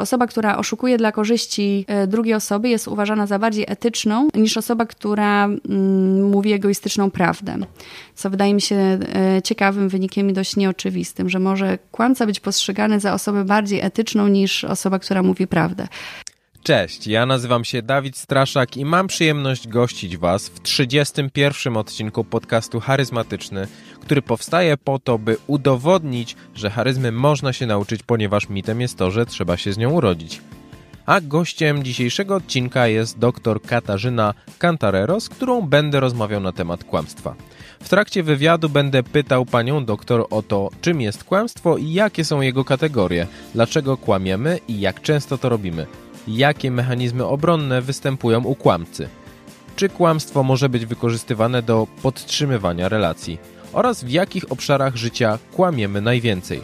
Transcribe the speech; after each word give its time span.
Osoba, 0.00 0.26
która 0.26 0.58
oszukuje 0.58 0.98
dla 0.98 1.12
korzyści 1.12 1.84
e, 1.88 2.06
drugiej 2.06 2.34
osoby 2.34 2.68
jest 2.68 2.88
uważana 2.88 3.26
za 3.26 3.38
bardziej 3.38 3.64
etyczną 3.68 4.28
niż 4.34 4.56
osoba, 4.56 4.86
która 4.86 5.44
mm, 5.44 6.30
mówi 6.30 6.52
egoistyczną 6.52 7.10
prawdę. 7.10 7.58
Co 8.14 8.30
wydaje 8.30 8.54
mi 8.54 8.60
się 8.60 8.76
e, 8.76 8.98
ciekawym 9.44 9.88
wynikiem 9.88 10.30
i 10.30 10.32
dość 10.32 10.56
nieoczywistym, 10.56 11.28
że 11.28 11.38
może 11.38 11.78
kłamca 11.92 12.26
być 12.26 12.40
postrzegany 12.40 13.00
za 13.00 13.14
osobę 13.14 13.44
bardziej 13.44 13.80
etyczną 13.80 14.28
niż 14.28 14.64
osoba, 14.64 14.98
która 14.98 15.22
mówi 15.22 15.46
prawdę. 15.46 15.88
Cześć, 16.66 17.06
ja 17.06 17.26
nazywam 17.26 17.64
się 17.64 17.82
Dawid 17.82 18.16
Straszak 18.16 18.76
i 18.76 18.84
mam 18.84 19.06
przyjemność 19.06 19.68
gościć 19.68 20.16
Was 20.16 20.48
w 20.48 20.62
31 20.62 21.76
odcinku 21.76 22.24
podcastu 22.24 22.80
Charyzmatyczny, 22.80 23.66
który 24.00 24.22
powstaje 24.22 24.76
po 24.76 24.98
to, 24.98 25.18
by 25.18 25.36
udowodnić, 25.46 26.36
że 26.54 26.70
charyzmy 26.70 27.12
można 27.12 27.52
się 27.52 27.66
nauczyć, 27.66 28.02
ponieważ 28.02 28.48
mitem 28.48 28.80
jest 28.80 28.98
to, 28.98 29.10
że 29.10 29.26
trzeba 29.26 29.56
się 29.56 29.72
z 29.72 29.78
nią 29.78 29.90
urodzić. 29.90 30.40
A 31.06 31.20
gościem 31.20 31.84
dzisiejszego 31.84 32.34
odcinka 32.34 32.86
jest 32.86 33.18
dr 33.18 33.62
Katarzyna 33.62 34.34
Cantarero, 34.58 35.20
z 35.20 35.28
którą 35.28 35.62
będę 35.62 36.00
rozmawiał 36.00 36.40
na 36.40 36.52
temat 36.52 36.84
kłamstwa. 36.84 37.34
W 37.80 37.88
trakcie 37.88 38.22
wywiadu 38.22 38.68
będę 38.68 39.02
pytał 39.02 39.44
panią 39.44 39.84
doktor 39.84 40.26
o 40.30 40.42
to, 40.42 40.70
czym 40.80 41.00
jest 41.00 41.24
kłamstwo 41.24 41.76
i 41.76 41.92
jakie 41.92 42.24
są 42.24 42.40
jego 42.40 42.64
kategorie, 42.64 43.26
dlaczego 43.54 43.96
kłamiemy 43.96 44.58
i 44.68 44.80
jak 44.80 45.02
często 45.02 45.38
to 45.38 45.48
robimy 45.48 45.86
jakie 46.28 46.70
mechanizmy 46.70 47.26
obronne 47.26 47.82
występują 47.82 48.44
u 48.44 48.54
kłamcy. 48.54 49.08
Czy 49.76 49.88
kłamstwo 49.88 50.42
może 50.42 50.68
być 50.68 50.86
wykorzystywane 50.86 51.62
do 51.62 51.86
podtrzymywania 52.02 52.88
relacji 52.88 53.38
oraz 53.72 54.04
w 54.04 54.08
jakich 54.08 54.52
obszarach 54.52 54.96
życia 54.96 55.38
kłamiemy 55.52 56.00
najwięcej. 56.00 56.60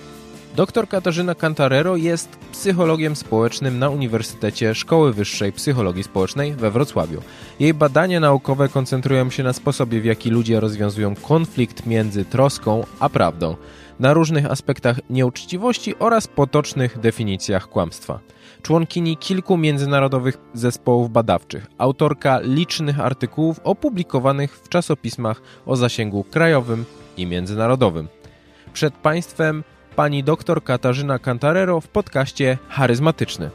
Dr 0.56 0.89
Katarzyna 0.89 1.34
Cantarero 1.34 1.97
jest 1.97 2.29
psychologiem 2.53 3.17
społecznym 3.17 3.79
na 3.79 3.91
Uniwersytecie 3.91 4.75
Szkoły 4.75 5.12
Wyższej 5.12 5.53
Psychologii 5.53 6.03
Społecznej 6.03 6.53
we 6.53 6.70
Wrocławiu. 6.70 7.22
Jej 7.61 7.75
badania 7.75 8.20
naukowe 8.20 8.69
koncentrują 8.69 9.31
się 9.31 9.42
na 9.42 9.53
sposobie, 9.53 10.00
w 10.00 10.05
jaki 10.05 10.31
ludzie 10.31 10.61
rozwiązują 10.61 11.15
konflikt 11.15 11.87
między 11.87 12.25
troską 12.25 12.84
a 13.00 13.09
prawdą, 13.09 13.56
na 14.03 14.12
różnych 14.14 14.47
aspektach 14.50 15.00
nieuczciwości 15.11 15.95
oraz 15.98 16.27
potocznych 16.27 16.98
definicjach 16.98 17.69
kłamstwa 17.69 18.20
członkini 18.62 19.17
kilku 19.17 19.56
międzynarodowych 19.56 20.39
zespołów 20.55 21.11
badawczych, 21.11 21.67
autorka 21.78 22.41
licznych 22.41 23.00
artykułów 23.00 23.61
opublikowanych 23.64 24.56
w 24.59 24.69
czasopismach 24.69 25.42
o 25.67 25.77
zasięgu 25.77 26.25
krajowym 26.25 26.84
i 27.17 27.27
międzynarodowym. 27.27 28.09
Przed 28.72 28.94
Państwem 28.94 29.64
pani 29.97 30.25
dr 30.25 30.64
Katarzyna 30.64 31.19
Cantarero 31.19 31.81
w 31.81 31.89
podcaście 31.89 32.59
Charyzmatyczny. 32.69 33.50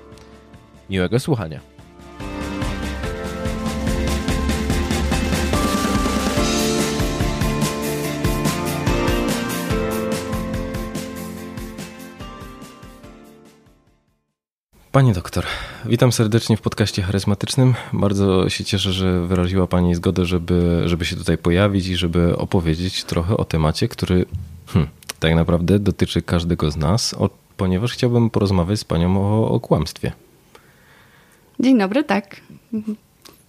Miłego 0.89 1.20
słuchania. 1.20 1.77
Pani 14.92 15.14
doktor, 15.14 15.46
witam 15.86 16.12
serdecznie 16.12 16.58
w 16.58 16.62
podcaście 16.62 17.02
charyzmatycznym. 17.02 17.74
Bardzo 17.94 18.50
się 18.50 18.64
cieszę, 18.64 18.94
że 18.94 19.28
wyraziła 19.28 19.68
Pani 19.68 19.96
zgodę, 19.96 20.26
żeby, 20.26 20.84
żeby 20.86 21.06
się 21.06 21.16
tutaj 21.16 21.38
pojawić 21.38 21.88
i 21.88 21.96
żeby 21.96 22.38
opowiedzieć 22.38 23.04
trochę 23.04 23.38
o 23.38 23.46
temacie, 23.46 23.88
który 23.88 24.26
hmm, 24.68 24.92
tak 25.20 25.36
naprawdę 25.36 25.80
dotyczy 25.80 26.22
każdego 26.22 26.72
z 26.72 26.78
nas, 26.78 27.14
o, 27.14 27.30
ponieważ 27.58 27.94
chciałbym 27.94 28.30
porozmawiać 28.30 28.80
z 28.80 28.84
Panią 28.84 29.18
o, 29.18 29.52
o 29.52 29.60
kłamstwie. 29.60 30.12
Dzień 31.60 31.80
dobry, 31.80 32.04
tak. 32.04 32.42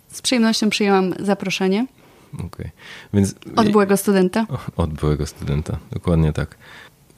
Z 0.09 0.23
przyjemnością 0.23 0.71
przyjęłam 0.71 1.15
zaproszenie. 1.21 1.87
Okay. 2.47 2.71
Więc, 3.15 3.35
od 3.57 3.71
byłego 3.71 3.97
studenta. 3.97 4.47
Od 4.77 4.91
byłego 4.91 5.27
studenta, 5.27 5.79
dokładnie 5.91 6.33
tak. 6.33 6.57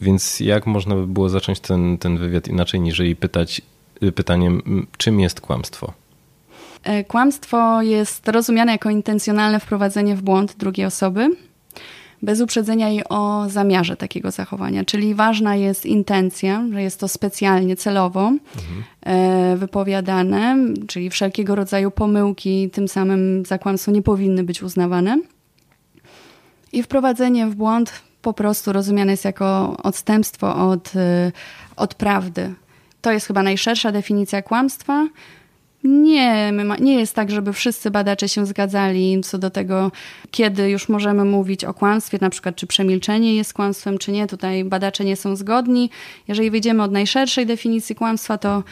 Więc 0.00 0.41
jak 0.41 0.67
można 0.67 0.94
by 0.94 1.06
było 1.06 1.28
zacząć 1.28 1.61
ten, 1.61 1.99
ten 1.99 2.19
wywiad 2.19 2.49
inaczej, 2.49 2.81
niż 2.81 3.03
pytać, 3.21 3.62
pytaniem, 4.15 4.87
czym 4.97 5.21
jest 5.21 5.41
kłamstwo? 5.41 5.93
E, 6.84 7.05
kłamstwo 7.05 7.83
jest 7.83 8.28
rozumiane 8.28 8.72
jako 8.72 8.91
intencjonalne 8.91 9.61
wprowadzenie 9.61 10.16
w 10.16 10.22
błąd 10.22 10.56
drugiej 10.56 10.87
osoby, 10.87 11.28
bez 12.22 12.41
uprzedzenia 12.41 12.88
jej 12.88 13.03
o 13.09 13.44
zamiarze 13.49 13.97
takiego 13.97 14.31
zachowania. 14.31 14.84
Czyli 14.84 15.15
ważna 15.15 15.56
jest 15.56 15.87
intencja, 15.87 16.65
że 16.72 16.83
jest 16.83 17.00
to 17.00 17.09
specjalnie, 17.09 17.77
celowo 17.77 18.33
mhm. 18.56 19.59
wypowiadane, 19.59 20.56
czyli 20.88 21.11
wszelkiego 21.11 21.55
rodzaju 21.55 21.91
pomyłki 21.91 22.71
tym 22.71 22.88
samym 22.88 23.47
za 23.47 23.59
kłamstwo 23.59 23.93
nie 23.93 24.03
powinny 24.03 24.44
być 24.44 24.62
uznawane. 24.62 25.21
I 26.72 26.82
wprowadzenie 26.82 27.47
w 27.47 27.55
błąd 27.55 27.93
po 28.22 28.32
prostu 28.32 28.72
rozumiane 28.72 29.11
jest 29.12 29.25
jako 29.25 29.77
odstępstwo 29.82 30.69
od, 30.69 30.97
e, 30.97 31.32
od 31.77 31.94
prawdy, 31.94 32.55
to 33.00 33.12
jest 33.12 33.27
chyba 33.27 33.43
najszersza 33.43 33.93
definicja 33.93 34.43
kłamstwa. 34.43 35.06
Nie, 35.84 36.53
ma, 36.65 36.77
nie 36.77 36.99
jest 36.99 37.15
tak, 37.15 37.31
żeby 37.31 37.53
wszyscy 37.53 37.91
badacze 37.91 38.28
się 38.28 38.47
zgadzali 38.47 39.21
co 39.22 39.38
do 39.38 39.50
tego, 39.50 39.93
kiedy 40.31 40.71
już 40.71 40.88
możemy 40.88 41.25
mówić 41.25 41.65
o 41.65 41.75
kłamstwie, 41.75 42.19
na 42.21 42.31
przykład 42.31 42.56
czy 42.56 42.66
przemilczenie 42.66 43.34
jest 43.34 43.53
kłamstwem, 43.55 43.99
czy 43.99 44.12
nie. 44.12 44.27
Tutaj 44.27 44.65
badacze 44.65 45.05
nie 45.05 45.16
są 45.16 45.37
zgodni. 45.37 45.91
Jeżeli 46.28 46.50
wyjdziemy 46.50 46.83
od 46.83 46.93
najszerszej 46.93 47.47
definicji 47.47 47.94
kłamstwa, 47.94 48.38
to 48.38 48.62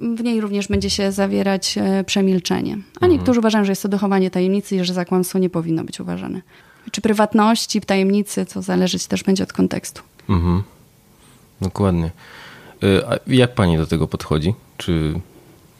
w 0.00 0.22
niej 0.24 0.40
również 0.40 0.68
będzie 0.68 0.90
się 0.90 1.12
zawierać 1.12 1.78
e, 1.78 2.04
przemilczenie. 2.04 2.72
A 2.72 3.04
mhm. 3.04 3.12
niektórzy 3.12 3.40
uważają, 3.40 3.64
że 3.64 3.72
jest 3.72 3.82
to 3.82 3.88
dochowanie 3.88 4.30
tajemnicy 4.30 4.76
i 4.76 4.84
że 4.84 4.94
za 4.94 5.04
kłamstwo 5.04 5.38
nie 5.38 5.50
powinno 5.50 5.84
być 5.84 6.00
uważane. 6.00 6.42
Czy 6.90 7.00
prywatności, 7.00 7.80
tajemnicy, 7.80 8.46
co 8.46 8.62
zależeć 8.62 9.06
też 9.06 9.24
będzie 9.24 9.42
od 9.42 9.52
kontekstu. 9.52 10.02
Mhm. 10.28 10.62
Dokładnie. 11.60 12.10
Y, 12.82 13.02
jak 13.26 13.54
pani 13.54 13.76
do 13.76 13.86
tego 13.86 14.06
podchodzi? 14.06 14.54
Czy 14.76 15.14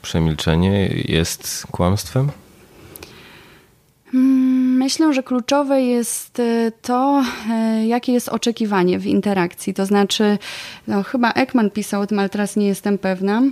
przemilczenie 0.03 0.89
jest 1.05 1.67
kłamstwem? 1.71 2.29
Mm, 4.15 4.77
myślę, 4.77 5.15
że 5.15 5.23
kluczowe 5.23 5.83
jest 5.83 6.39
y, 6.39 6.73
to, 6.83 7.25
y, 7.83 7.87
jakie 7.87 8.13
jest 8.13 8.29
oczekiwanie 8.29 8.99
w 8.99 9.07
interakcji. 9.07 9.75
To 9.75 9.87
znaczy, 9.87 10.39
no, 10.87 11.03
chyba 11.03 11.31
Ekman 11.33 11.71
pisał 11.71 12.01
o 12.01 12.07
tym, 12.07 12.19
ale 12.19 12.29
teraz 12.29 12.57
nie 12.57 12.67
jestem 12.67 12.99
pewna. 12.99 13.43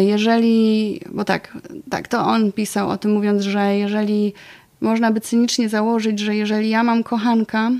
Jeżeli, 0.00 1.00
bo 1.12 1.24
tak, 1.24 1.58
tak, 1.90 2.08
to 2.08 2.26
on 2.26 2.52
pisał 2.52 2.90
o 2.90 2.96
tym, 2.96 3.12
mówiąc, 3.12 3.42
że 3.42 3.76
jeżeli 3.76 4.34
można 4.80 5.12
by 5.12 5.20
cynicznie 5.20 5.68
założyć, 5.68 6.18
że 6.18 6.36
jeżeli 6.36 6.68
ja 6.70 6.82
mam 6.82 7.02
kochanka, 7.02 7.70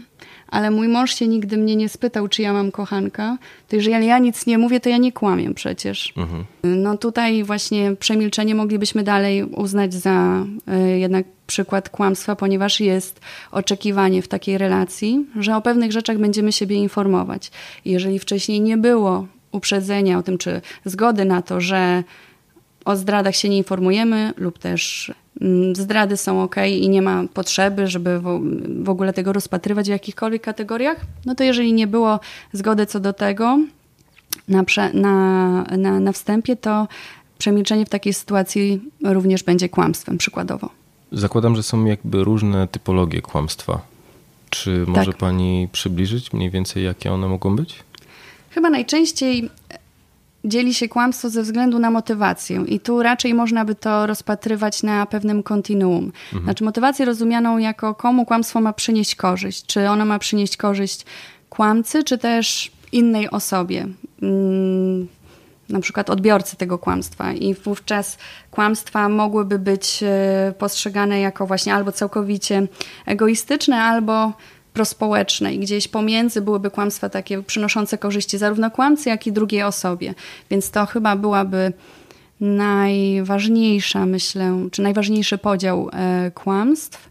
ale 0.51 0.71
mój 0.71 0.89
mąż 0.89 1.15
się 1.15 1.29
nigdy 1.29 1.57
mnie 1.57 1.77
nie 1.77 1.89
spytał, 1.89 2.29
czy 2.29 2.43
ja 2.43 2.53
mam 2.53 2.71
kochanka, 2.71 3.39
to 3.69 3.77
jeżeli 3.77 4.07
ja 4.07 4.19
nic 4.19 4.47
nie 4.47 4.59
mówię, 4.59 4.81
to 4.81 4.89
ja 4.89 4.97
nie 4.97 5.13
kłamię 5.13 5.55
przecież. 5.55 6.13
Mhm. 6.17 6.45
No 6.65 6.99
tutaj 6.99 7.45
właśnie 7.45 7.97
przemilczenie 7.97 8.55
moglibyśmy 8.55 9.03
dalej 9.03 9.45
uznać 9.45 9.95
za 9.95 10.45
y, 10.95 10.99
jednak 10.99 11.27
przykład 11.47 11.89
kłamstwa, 11.89 12.37
ponieważ 12.37 12.81
jest 12.81 13.21
oczekiwanie 13.51 14.23
w 14.23 14.29
takiej 14.29 14.59
relacji, 14.59 15.27
że 15.39 15.57
o 15.57 15.61
pewnych 15.61 15.93
rzeczach 15.93 16.19
będziemy 16.19 16.53
siebie 16.53 16.77
informować. 16.77 17.51
I 17.85 17.91
jeżeli 17.91 18.19
wcześniej 18.19 18.61
nie 18.61 18.77
było 18.77 19.27
uprzedzenia 19.53 20.19
o 20.19 20.23
tym, 20.23 20.39
czy 20.39 20.61
zgody 20.85 21.25
na 21.25 21.43
to, 21.43 21.61
że 21.61 22.05
o 22.85 22.97
zdradach 22.97 23.37
się 23.37 23.49
nie 23.49 23.57
informujemy, 23.57 24.33
lub 24.37 24.59
też 24.59 25.13
zdrady 25.73 26.17
są 26.17 26.43
ok 26.43 26.57
i 26.69 26.89
nie 26.89 27.03
ma 27.03 27.25
potrzeby, 27.35 27.87
żeby 27.87 28.21
w 28.83 28.89
ogóle 28.89 29.13
tego 29.13 29.33
rozpatrywać 29.33 29.87
w 29.87 29.91
jakichkolwiek 29.91 30.43
kategoriach, 30.43 31.01
no 31.27 31.35
to 31.35 31.45
jeżeli 31.45 31.73
nie 31.73 31.87
było 31.87 32.21
zgody 32.53 32.87
co 32.87 33.01
do 33.01 33.13
tego 33.13 33.59
na, 34.49 34.65
na, 34.95 35.63
na, 35.79 36.01
na 36.01 36.13
wstępie, 36.13 36.57
to 36.57 36.89
przemilczenie 37.39 37.87
w 37.87 37.89
takiej 37.89 38.15
sytuacji 38.15 38.81
również 39.05 39.43
będzie 39.43 39.69
kłamstwem 39.69 40.19
przykładowo. 40.19 40.71
Zakładam, 41.13 41.57
że 41.57 41.63
są 41.63 41.85
jakby 41.85 42.25
różne 42.25 42.69
typologie 42.69 43.23
kłamstwa. 43.23 43.81
Czy 44.51 44.85
może 44.87 45.13
tak. 45.13 45.21
Pani 45.21 45.69
przybliżyć 45.73 46.33
mniej 46.33 46.51
więcej, 46.51 46.85
jakie 46.85 47.13
one 47.13 47.29
mogą 47.29 47.57
być? 47.57 47.75
Chyba 48.51 48.71
najczęściej 48.71 49.51
dzieli 50.45 50.75
się 50.75 50.89
kłamstwo 50.89 51.31
ze 51.31 51.43
względu 51.43 51.79
na 51.79 51.91
motywację. 51.91 52.65
I 52.67 52.81
tu 52.81 53.03
raczej 53.03 53.35
można 53.35 53.65
by 53.65 53.75
to 53.75 54.07
rozpatrywać 54.07 54.83
na 54.83 55.07
pewnym 55.07 55.43
kontinuum. 55.43 56.05
Mhm. 56.05 56.45
Znaczy 56.45 56.65
motywację 56.65 57.05
rozumianą 57.05 57.59
jako 57.59 57.95
komu 57.95 58.27
kłamstwo 58.27 58.61
ma 58.61 58.73
przynieść 58.73 59.15
korzyść. 59.15 59.67
Czy 59.67 59.89
ono 59.89 60.05
ma 60.05 60.19
przynieść 60.19 60.57
korzyść 60.57 61.05
kłamcy, 61.49 62.05
czy 62.05 62.19
też 62.19 62.71
innej 62.93 63.31
osobie. 63.31 63.87
Hmm 64.21 65.09
na 65.71 65.81
przykład 65.81 66.11
odbiorcy 66.11 66.57
tego 66.57 66.79
kłamstwa 66.79 67.33
i 67.33 67.55
wówczas 67.55 68.19
kłamstwa 68.51 69.09
mogłyby 69.09 69.59
być 69.59 70.03
e, 70.03 70.55
postrzegane 70.59 71.21
jako 71.21 71.47
właśnie 71.47 71.75
albo 71.75 71.93
całkowicie 71.93 72.67
egoistyczne, 73.07 73.83
albo 73.83 74.33
prospołecznej. 74.73 75.59
Gdzieś 75.59 75.89
pomiędzy 75.89 76.41
byłyby 76.41 76.71
kłamstwa 76.71 77.09
takie 77.09 77.43
przynoszące 77.43 77.99
korzyści 77.99 78.39
zarówno 78.39 78.71
kłamcy, 78.71 79.09
jak 79.09 79.27
i 79.27 79.33
drugiej 79.33 79.63
osobie. 79.63 80.15
Więc 80.51 80.71
to 80.71 80.87
chyba 80.87 81.17
byłaby 81.17 81.73
najważniejsza, 82.41 84.07
myślę, 84.07 84.69
czy 84.71 84.83
najważniejszy 84.83 85.39
podział 85.39 85.91
e, 85.93 86.31
kłamstw. 86.31 87.11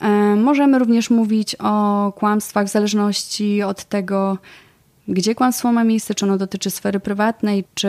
E, 0.00 0.08
możemy 0.36 0.78
również 0.78 1.10
mówić 1.10 1.56
o 1.58 2.12
kłamstwach 2.16 2.66
w 2.66 2.70
zależności 2.70 3.62
od 3.62 3.84
tego, 3.84 4.38
gdzie 5.08 5.34
kłamstwo 5.34 5.72
ma 5.72 5.84
miejsce, 5.84 6.14
czy 6.14 6.24
ono 6.24 6.38
dotyczy 6.38 6.70
sfery 6.70 7.00
prywatnej, 7.00 7.64
czy 7.74 7.88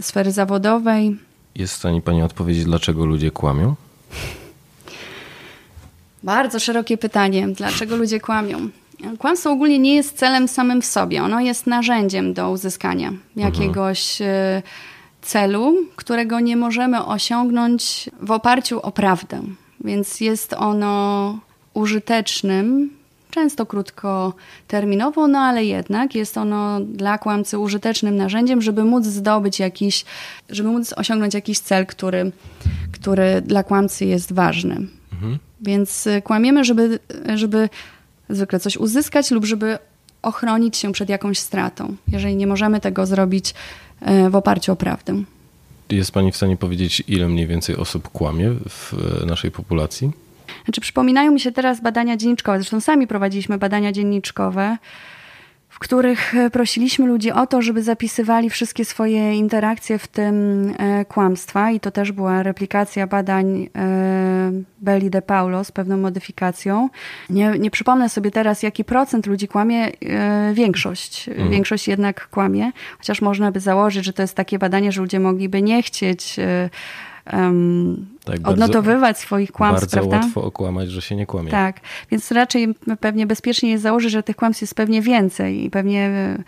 sfery 0.00 0.32
zawodowej. 0.32 1.16
Jest 1.54 1.74
w 1.74 1.76
stanie 1.76 2.02
Pani 2.02 2.22
odpowiedzieć, 2.22 2.64
dlaczego 2.64 3.04
ludzie 3.04 3.30
kłamią? 3.30 3.74
Bardzo 6.22 6.60
szerokie 6.60 6.98
pytanie. 6.98 7.48
Dlaczego 7.48 7.96
ludzie 7.96 8.20
kłamią? 8.20 8.68
Kłamstwo 9.18 9.50
ogólnie 9.50 9.78
nie 9.78 9.94
jest 9.94 10.18
celem 10.18 10.48
samym 10.48 10.82
w 10.82 10.84
sobie. 10.84 11.22
Ono 11.22 11.40
jest 11.40 11.66
narzędziem 11.66 12.34
do 12.34 12.50
uzyskania 12.50 13.12
jakiegoś 13.36 14.20
mhm. 14.22 14.62
celu, 15.22 15.74
którego 15.96 16.40
nie 16.40 16.56
możemy 16.56 17.04
osiągnąć 17.04 18.10
w 18.20 18.30
oparciu 18.30 18.80
o 18.80 18.92
prawdę. 18.92 19.42
Więc 19.84 20.20
jest 20.20 20.52
ono 20.52 21.38
użytecznym, 21.74 22.90
często 23.30 23.66
krótkoterminowo, 23.66 25.28
no 25.28 25.38
ale 25.38 25.64
jednak 25.64 26.14
jest 26.14 26.38
ono 26.38 26.80
dla 26.80 27.18
kłamcy 27.18 27.58
użytecznym 27.58 28.16
narzędziem, 28.16 28.62
żeby 28.62 28.84
móc 28.84 29.04
zdobyć 29.04 29.58
jakiś, 29.58 30.04
żeby 30.48 30.68
móc 30.68 30.92
osiągnąć 30.92 31.34
jakiś 31.34 31.58
cel, 31.58 31.86
który, 31.86 32.32
który 32.92 33.40
dla 33.40 33.62
kłamcy 33.62 34.04
jest 34.04 34.32
ważny. 34.32 34.76
Mhm. 35.12 35.38
Więc 35.60 36.06
y, 36.06 36.22
kłamiemy, 36.22 36.64
żeby, 36.64 36.98
żeby 37.34 37.68
zwykle 38.28 38.60
coś 38.60 38.76
uzyskać 38.76 39.30
lub 39.30 39.44
żeby 39.44 39.78
ochronić 40.22 40.76
się 40.76 40.92
przed 40.92 41.08
jakąś 41.08 41.38
stratą, 41.38 41.96
jeżeli 42.08 42.36
nie 42.36 42.46
możemy 42.46 42.80
tego 42.80 43.06
zrobić 43.06 43.54
y, 44.26 44.30
w 44.30 44.36
oparciu 44.36 44.72
o 44.72 44.76
prawdę. 44.76 45.22
Jest 45.90 46.12
Pani 46.12 46.32
w 46.32 46.36
stanie 46.36 46.56
powiedzieć, 46.56 47.02
ile 47.08 47.28
mniej 47.28 47.46
więcej 47.46 47.76
osób 47.76 48.08
kłamie 48.08 48.50
w 48.68 48.94
y, 49.22 49.26
naszej 49.26 49.50
populacji? 49.50 50.10
Znaczy, 50.64 50.80
przypominają 50.80 51.32
mi 51.32 51.40
się 51.40 51.52
teraz 51.52 51.80
badania 51.80 52.16
dzienniczkowe. 52.16 52.58
Zresztą 52.58 52.80
sami 52.80 53.06
prowadziliśmy 53.06 53.58
badania 53.58 53.92
dzienniczkowe 53.92 54.76
których 55.80 56.34
e, 56.34 56.50
prosiliśmy 56.50 57.06
ludzi 57.06 57.32
o 57.32 57.46
to, 57.46 57.62
żeby 57.62 57.82
zapisywali 57.82 58.50
wszystkie 58.50 58.84
swoje 58.84 59.34
interakcje, 59.34 59.98
w 59.98 60.08
tym 60.08 60.34
e, 60.78 61.04
kłamstwa. 61.04 61.70
I 61.70 61.80
to 61.80 61.90
też 61.90 62.12
była 62.12 62.42
replikacja 62.42 63.06
badań 63.06 63.68
e, 63.76 64.52
Belli 64.80 65.10
de 65.10 65.22
Paulo 65.22 65.64
z 65.64 65.72
pewną 65.72 65.96
modyfikacją. 65.96 66.88
Nie, 67.30 67.50
nie 67.58 67.70
przypomnę 67.70 68.08
sobie 68.08 68.30
teraz, 68.30 68.62
jaki 68.62 68.84
procent 68.84 69.26
ludzi 69.26 69.48
kłamie. 69.48 69.90
Większość. 70.52 71.28
Mhm. 71.28 71.50
Większość 71.50 71.88
jednak 71.88 72.28
kłamie. 72.28 72.72
Chociaż 72.98 73.22
można 73.22 73.52
by 73.52 73.60
założyć, 73.60 74.04
że 74.04 74.12
to 74.12 74.22
jest 74.22 74.34
takie 74.34 74.58
badanie, 74.58 74.92
że 74.92 75.00
ludzie 75.00 75.20
mogliby 75.20 75.62
nie 75.62 75.82
chcieć 75.82 76.36
um, 77.32 78.06
tak, 78.24 78.48
odnotowywać 78.48 79.00
bardzo, 79.00 79.20
swoich 79.20 79.52
kłamstw. 79.52 79.80
Bardzo 79.82 79.96
prawda? 79.96 80.16
łatwo 80.16 80.44
okłamać, 80.44 80.90
że 80.90 81.02
się 81.02 81.16
nie 81.16 81.26
kłamie. 81.26 81.50
Tak, 81.50 81.80
więc 82.10 82.32
raczej 82.32 82.74
pewnie 83.00 83.26
bezpiecznie 83.26 83.70
jest 83.70 83.82
założyć, 83.82 84.12
że 84.12 84.22
tych 84.22 84.36
kłamstw 84.36 84.62
jest 84.62 84.74
pewnie 84.74 85.02
więcej 85.02 85.64
i 85.64 85.70
pewnie 85.70 86.00
e, 86.04 86.42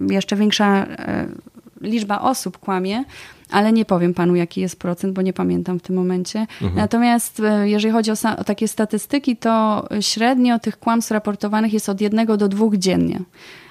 jeszcze 0.00 0.36
większa 0.36 0.86
e, 0.86 1.26
liczba 1.80 2.20
osób 2.20 2.58
kłamie, 2.58 3.04
ale 3.50 3.72
nie 3.72 3.84
powiem 3.84 4.14
panu, 4.14 4.36
jaki 4.36 4.60
jest 4.60 4.78
procent, 4.78 5.14
bo 5.14 5.22
nie 5.22 5.32
pamiętam 5.32 5.78
w 5.78 5.82
tym 5.82 5.96
momencie. 5.96 6.38
Mhm. 6.38 6.74
Natomiast 6.74 7.40
e, 7.40 7.68
jeżeli 7.68 7.92
chodzi 7.92 8.10
o, 8.10 8.14
o, 8.38 8.44
takie 8.44 8.68
statystyki, 8.68 9.36
to 9.36 9.84
średnio 10.00 10.58
tych 10.58 10.78
kłamstw 10.78 11.10
raportowanych 11.10 11.72
jest 11.72 11.88
od 11.88 12.00
jednego 12.00 12.36
do 12.36 12.48
dwóch 12.48 12.76
dziennie 12.76 13.20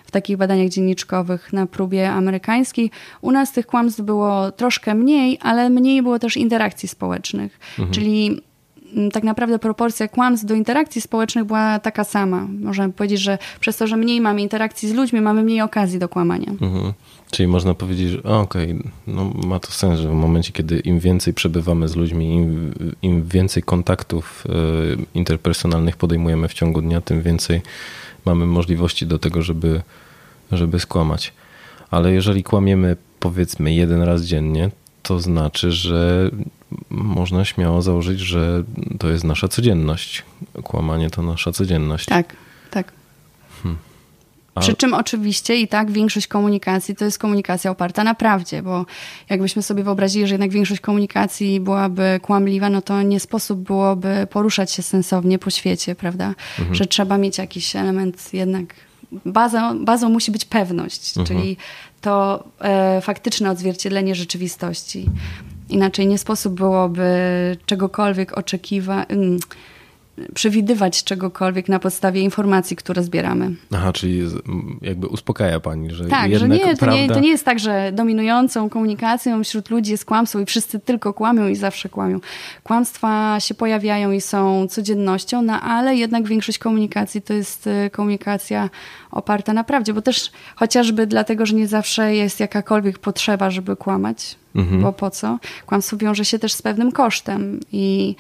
w 0.08 0.12
takich 0.12 0.38
badaniach 0.38 0.70
dzienniczkowych 0.70 1.54
na 1.54 1.68
próbie 1.68 2.12
amerykańskiej. 2.12 2.92
U 3.22 3.32
nas 3.32 3.52
tych 3.52 3.68
kłamstw 3.68 4.02
było 4.02 4.52
troszkę 4.52 4.96
mniej, 4.96 5.38
ale 5.42 5.70
mniej 5.70 6.02
było 6.02 6.20
też 6.20 6.38
interakcji 6.38 6.90
społecznych. 6.90 7.60
Mhm. 7.70 7.92
Czyli 7.92 8.42
mm, 8.96 9.12
tak 9.12 9.24
naprawdę 9.24 9.60
proporcja 9.60 10.08
kłamstw 10.08 10.46
do 10.46 10.56
interakcji 10.56 11.02
społecznych 11.02 11.46
była 11.46 11.80
taka 11.80 12.04
sama. 12.04 12.48
Możemy 12.62 12.94
powiedzieć, 12.94 13.20
że 13.20 13.38
przez 13.60 13.78
to, 13.78 13.88
że 13.88 13.98
mniej 13.98 14.22
mamy 14.22 14.42
interakcji 14.42 14.90
z 14.90 14.94
ludźmi, 14.94 15.22
mamy 15.22 15.44
mniej 15.44 15.62
okazji 15.62 16.00
do 16.00 16.10
kłamania. 16.10 16.52
Mhm. 16.52 16.94
Czyli 17.32 17.48
można 17.48 17.74
powiedzieć, 17.74 18.10
że 18.10 18.24
okej, 18.24 18.72
okay, 18.72 18.92
no 19.08 19.32
ma 19.48 19.60
to 19.60 19.72
sens, 19.72 20.00
że 20.00 20.10
w 20.10 20.14
momencie, 20.14 20.52
kiedy 20.52 20.80
im 20.80 21.00
więcej 21.00 21.34
przebywamy 21.34 21.88
z 21.88 21.96
ludźmi, 21.96 22.36
im, 22.36 22.74
im 23.02 23.28
więcej 23.28 23.64
kontaktów 23.64 24.46
y, 24.46 25.06
interpersonalnych 25.14 25.98
podejmujemy 25.98 26.48
w 26.48 26.54
ciągu 26.54 26.82
dnia, 26.82 27.02
tym 27.02 27.22
więcej 27.22 27.62
mamy 28.26 28.46
możliwości 28.46 29.08
do 29.08 29.20
tego, 29.20 29.42
żeby, 29.42 29.82
żeby 30.52 30.80
skłamać. 30.80 31.34
Ale 31.92 32.14
jeżeli 32.14 32.44
kłamiemy 32.44 32.98
powiedzmy 33.20 33.74
jeden 33.74 34.02
raz 34.02 34.22
dziennie, 34.22 34.70
to 35.04 35.20
znaczy, 35.20 35.72
że 35.72 36.32
można 36.90 37.46
śmiało 37.46 37.82
założyć, 37.82 38.20
że 38.20 38.64
to 39.00 39.10
jest 39.10 39.24
nasza 39.24 39.48
codzienność. 39.48 40.24
Kłamanie 40.64 41.10
to 41.10 41.22
nasza 41.22 41.52
codzienność. 41.52 42.06
Tak, 42.06 42.36
tak. 42.72 42.92
Hmm. 43.64 43.78
Przy 44.60 44.74
czym 44.74 44.94
oczywiście 44.94 45.56
i 45.56 45.68
tak 45.68 45.92
większość 45.92 46.28
komunikacji 46.28 46.96
to 46.96 47.06
jest 47.06 47.20
komunikacja 47.20 47.72
oparta 47.72 48.04
na 48.04 48.16
prawdzie, 48.16 48.62
bo 48.62 48.86
jakbyśmy 49.30 49.62
sobie 49.62 49.84
wyobrazili, 49.84 50.28
że 50.28 50.34
jednak 50.34 50.52
większość 50.52 50.82
komunikacji 50.82 51.60
byłaby 51.60 52.20
kłamliwa, 52.22 52.70
no 52.70 52.82
to 52.82 53.02
nie 53.02 53.20
sposób 53.20 53.60
byłoby 53.60 54.28
poruszać 54.30 54.72
się 54.72 54.84
sensownie 54.84 55.40
po 55.40 55.50
świecie, 55.50 55.96
prawda? 55.96 56.34
Mhm. 56.60 56.76
Że 56.76 56.86
trzeba 56.86 57.18
mieć 57.18 57.38
jakiś 57.38 57.76
element 57.76 58.34
jednak 58.34 58.76
bazą, 59.26 59.86
bazą 59.86 60.10
musi 60.10 60.32
być 60.32 60.46
pewność, 60.46 61.18
mhm. 61.18 61.28
czyli 61.28 61.58
to 62.02 62.44
e, 62.62 63.02
faktyczne 63.02 63.52
odzwierciedlenie 63.52 64.16
rzeczywistości. 64.16 65.06
Inaczej 65.70 66.08
nie 66.08 66.18
sposób 66.18 66.54
byłoby 66.54 67.08
czegokolwiek 67.66 68.38
oczekiwać. 68.38 69.08
Przewidywać 70.34 71.04
czegokolwiek 71.04 71.70
na 71.70 71.80
podstawie 71.80 72.22
informacji, 72.22 72.76
które 72.76 73.04
zbieramy. 73.04 73.56
Aha, 73.72 73.94
czyli 73.94 74.22
jakby 74.82 75.08
uspokaja 75.08 75.60
pani, 75.60 75.92
że 75.92 76.06
Tak, 76.06 76.36
że 76.36 76.50
nie, 76.50 76.78
to, 76.78 76.92
nie, 76.92 77.08
to 77.08 77.20
nie 77.20 77.30
jest 77.30 77.46
tak, 77.46 77.60
że 77.60 77.92
dominującą 77.94 78.70
komunikacją 78.70 79.44
wśród 79.44 79.70
ludzi 79.70 79.92
jest 79.92 80.06
kłamstwo 80.06 80.40
i 80.40 80.46
wszyscy 80.46 80.80
tylko 80.80 81.14
kłamią 81.14 81.48
i 81.48 81.56
zawsze 81.56 81.90
kłamią. 81.90 82.20
Kłamstwa 82.64 83.40
się 83.40 83.54
pojawiają 83.54 84.12
i 84.12 84.22
są 84.22 84.68
codziennością, 84.68 85.42
no 85.42 85.62
ale 85.62 85.96
jednak 85.96 86.28
większość 86.28 86.60
komunikacji 86.60 87.22
to 87.22 87.34
jest 87.34 87.68
y, 87.68 87.90
komunikacja 87.90 88.70
oparta 89.12 89.54
na 89.54 89.64
prawdzie, 89.64 89.94
bo 89.94 90.02
też 90.02 90.32
chociażby 90.56 91.08
dlatego, 91.08 91.46
że 91.46 91.56
nie 91.56 91.68
zawsze 91.68 92.16
jest 92.16 92.40
jakakolwiek 92.40 93.00
potrzeba, 93.00 93.52
żeby 93.52 93.76
kłamać, 93.76 94.36
mhm. 94.56 94.82
bo 94.82 94.94
po 94.94 95.10
co? 95.10 95.40
Kłamstwo 95.66 95.98
wiąże 95.98 96.26
się 96.26 96.40
też 96.40 96.54
z 96.54 96.62
pewnym 96.62 96.92
kosztem 96.92 97.60
i 97.72 98.16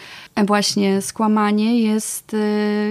właśnie 0.46 1.02
skłamanie 1.02 1.82
jest 1.82 2.34
y, 2.34 2.38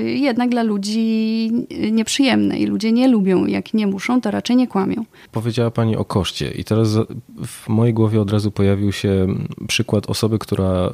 jednak 0.03 0.51
dla 0.51 0.63
ludzi 0.63 1.51
nieprzyjemne 1.93 2.59
i 2.59 2.67
ludzie 2.67 2.93
nie 2.93 3.09
lubią, 3.09 3.47
jak 3.47 3.75
nie 3.75 3.87
muszą, 3.87 4.21
to 4.21 4.31
raczej 4.31 4.57
nie 4.57 4.67
kłamią. 4.67 5.05
Powiedziała 5.33 5.71
Pani 5.71 5.97
o 5.97 6.05
koszcie 6.05 6.51
i 6.51 6.65
teraz 6.65 6.99
w 7.47 7.69
mojej 7.69 7.95
głowie 7.95 8.21
od 8.21 8.31
razu 8.31 8.51
pojawił 8.51 8.93
się 8.93 9.27
przykład 9.69 10.11
osoby, 10.11 10.39
która 10.39 10.91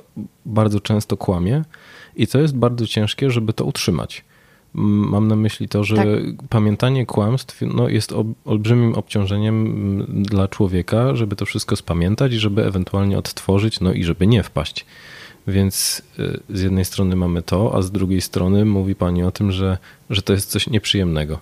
bardzo 0.47 0.81
często 0.81 1.17
kłamie 1.17 1.65
i 2.17 2.27
to 2.27 2.39
jest 2.39 2.57
bardzo 2.57 2.87
ciężkie, 2.87 3.31
żeby 3.31 3.53
to 3.53 3.65
utrzymać. 3.65 4.25
Mam 4.75 5.29
na 5.29 5.37
myśli 5.37 5.69
to, 5.69 5.85
że 5.85 5.97
tak. 5.97 6.07
pamiętanie 6.49 7.07
kłamstw 7.07 7.61
no, 7.75 7.89
jest 7.89 8.15
olbrzymim 8.45 8.95
obciążeniem 8.95 10.07
dla 10.09 10.49
człowieka, 10.49 11.15
żeby 11.15 11.37
to 11.37 11.47
wszystko 11.47 11.77
spamiętać 11.77 12.33
i 12.33 12.39
żeby 12.39 12.65
ewentualnie 12.65 13.19
odtworzyć, 13.19 13.81
no 13.81 13.93
i 13.93 14.05
żeby 14.05 14.27
nie 14.27 14.43
wpaść. 14.43 14.87
Więc 15.47 16.03
y, 16.19 16.41
z 16.51 16.63
jednej 16.63 16.85
strony 16.85 17.17
mamy 17.17 17.43
to, 17.43 17.75
a 17.75 17.83
z 17.83 17.91
drugiej 17.91 18.21
strony 18.21 18.65
mówi 18.65 18.95
pani 18.95 19.23
o 19.23 19.31
tym, 19.31 19.53
że, 19.53 19.79
że 20.11 20.23
to 20.23 20.33
jest 20.33 20.51
coś 20.51 20.67
nieprzyjemnego. 20.67 21.39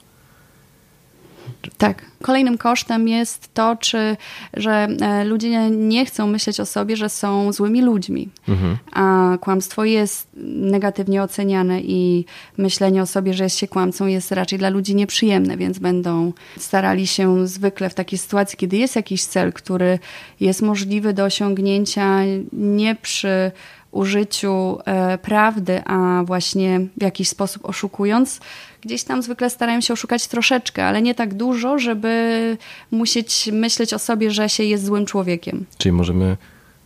Tak. 1.79 2.05
Kolejnym 2.23 2.59
kosztem 2.59 3.09
jest 3.09 3.55
to, 3.55 3.77
czy, 3.77 4.17
że 4.55 4.89
e, 5.01 5.25
ludzie 5.25 5.71
nie 5.71 6.07
chcą 6.07 6.27
myśleć 6.27 6.61
o 6.61 6.67
sobie, 6.67 6.97
że 6.97 7.09
są 7.09 7.53
złymi 7.53 7.83
ludźmi. 7.83 8.29
Mhm. 8.49 8.77
A 8.93 9.37
kłamstwo 9.41 9.85
jest 9.85 10.29
negatywnie 10.35 11.23
oceniane 11.23 11.81
i 11.81 12.25
myślenie 12.59 13.03
o 13.03 13.07
sobie, 13.07 13.35
że 13.35 13.45
jest 13.45 13.59
się 13.59 13.69
kłamcą, 13.69 14.07
jest 14.07 14.33
raczej 14.33 14.59
dla 14.59 14.71
ludzi 14.71 14.95
nieprzyjemne, 14.95 15.57
więc 15.57 15.79
będą 15.79 16.33
starali 16.59 17.07
się 17.07 17.47
zwykle 17.47 17.91
w 17.91 17.95
takiej 17.95 18.19
sytuacji, 18.19 18.59
kiedy 18.59 18.77
jest 18.77 18.97
jakiś 18.97 19.25
cel, 19.25 19.53
który 19.53 19.99
jest 20.41 20.63
możliwy 20.63 21.13
do 21.13 21.25
osiągnięcia 21.25 22.21
nie 22.53 22.95
przy 22.95 23.53
użyciu 23.93 24.79
e, 24.85 25.19
prawdy, 25.19 25.83
a 25.87 26.23
właśnie 26.25 26.81
w 26.97 27.03
jakiś 27.03 27.29
sposób 27.29 27.65
oszukując, 27.65 28.41
gdzieś 28.81 29.05
tam 29.05 29.23
zwykle 29.23 29.51
starają 29.51 29.81
się 29.81 29.93
oszukać 29.93 30.27
troszeczkę, 30.27 30.85
ale 30.85 31.03
nie 31.03 31.15
tak 31.15 31.35
dużo, 31.35 31.79
żeby 31.79 32.57
musieć 32.91 33.49
myśleć 33.53 33.95
o 33.95 33.99
sobie, 33.99 34.31
że 34.31 34.49
się 34.49 34.65
jest 34.65 34.85
złym 34.85 35.07
człowiekiem. 35.07 35.67
Czyli 35.79 35.93
możemy 35.93 36.37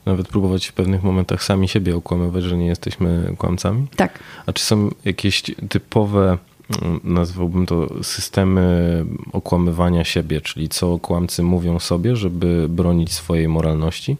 nawet 0.06 0.28
próbować 0.28 0.66
w 0.66 0.72
pewnych 0.72 1.02
momentach 1.02 1.42
sami 1.42 1.68
siebie 1.68 1.96
okłamywać, 1.96 2.44
że 2.44 2.56
nie 2.56 2.66
jesteśmy 2.66 3.34
kłamcami? 3.38 3.86
Tak. 3.96 4.18
A 4.46 4.52
czy 4.52 4.64
są 4.64 4.90
jakieś 5.04 5.42
typowe 5.68 6.38
nazwałbym 7.04 7.66
to 7.66 7.88
systemy 8.02 9.04
okłamywania 9.32 10.04
siebie, 10.04 10.40
czyli 10.40 10.68
co 10.68 10.98
kłamcy 10.98 11.42
mówią 11.42 11.78
sobie, 11.78 12.16
żeby 12.16 12.66
bronić 12.68 13.12
swojej 13.12 13.48
moralności? 13.48 14.16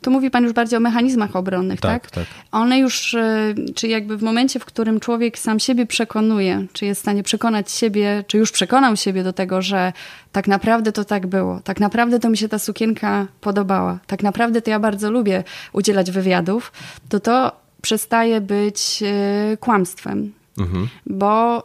Tu 0.00 0.10
mówi 0.10 0.30
Pan 0.30 0.44
już 0.44 0.52
bardziej 0.52 0.76
o 0.76 0.80
mechanizmach 0.80 1.36
obronnych, 1.36 1.80
tak? 1.80 2.02
Tak, 2.02 2.10
tak. 2.10 2.26
One 2.52 2.78
już, 2.78 3.14
e, 3.14 3.54
czy 3.74 3.88
jakby 3.88 4.16
w 4.16 4.22
momencie, 4.22 4.60
w 4.60 4.64
którym 4.64 5.00
człowiek 5.00 5.38
sam 5.38 5.60
siebie 5.60 5.86
przekonuje, 5.86 6.66
czy 6.72 6.86
jest 6.86 7.00
w 7.00 7.02
stanie 7.02 7.22
przekonać 7.22 7.70
siebie, 7.70 8.24
czy 8.26 8.38
już 8.38 8.52
przekonał 8.52 8.96
siebie 8.96 9.22
do 9.22 9.32
tego, 9.32 9.62
że 9.62 9.92
tak 10.32 10.48
naprawdę 10.48 10.92
to 10.92 11.04
tak 11.04 11.26
było, 11.26 11.60
tak 11.64 11.80
naprawdę 11.80 12.18
to 12.18 12.30
mi 12.30 12.36
się 12.36 12.48
ta 12.48 12.58
sukienka 12.58 13.26
podobała, 13.40 13.98
tak 14.06 14.22
naprawdę 14.22 14.62
to 14.62 14.70
ja 14.70 14.80
bardzo 14.80 15.10
lubię 15.10 15.44
udzielać 15.72 16.10
wywiadów, 16.10 16.72
to 17.08 17.20
to 17.20 17.52
przestaje 17.82 18.40
być 18.40 19.02
e, 19.02 19.56
kłamstwem. 19.56 20.32
Mhm. 20.58 20.88
Bo 21.06 21.62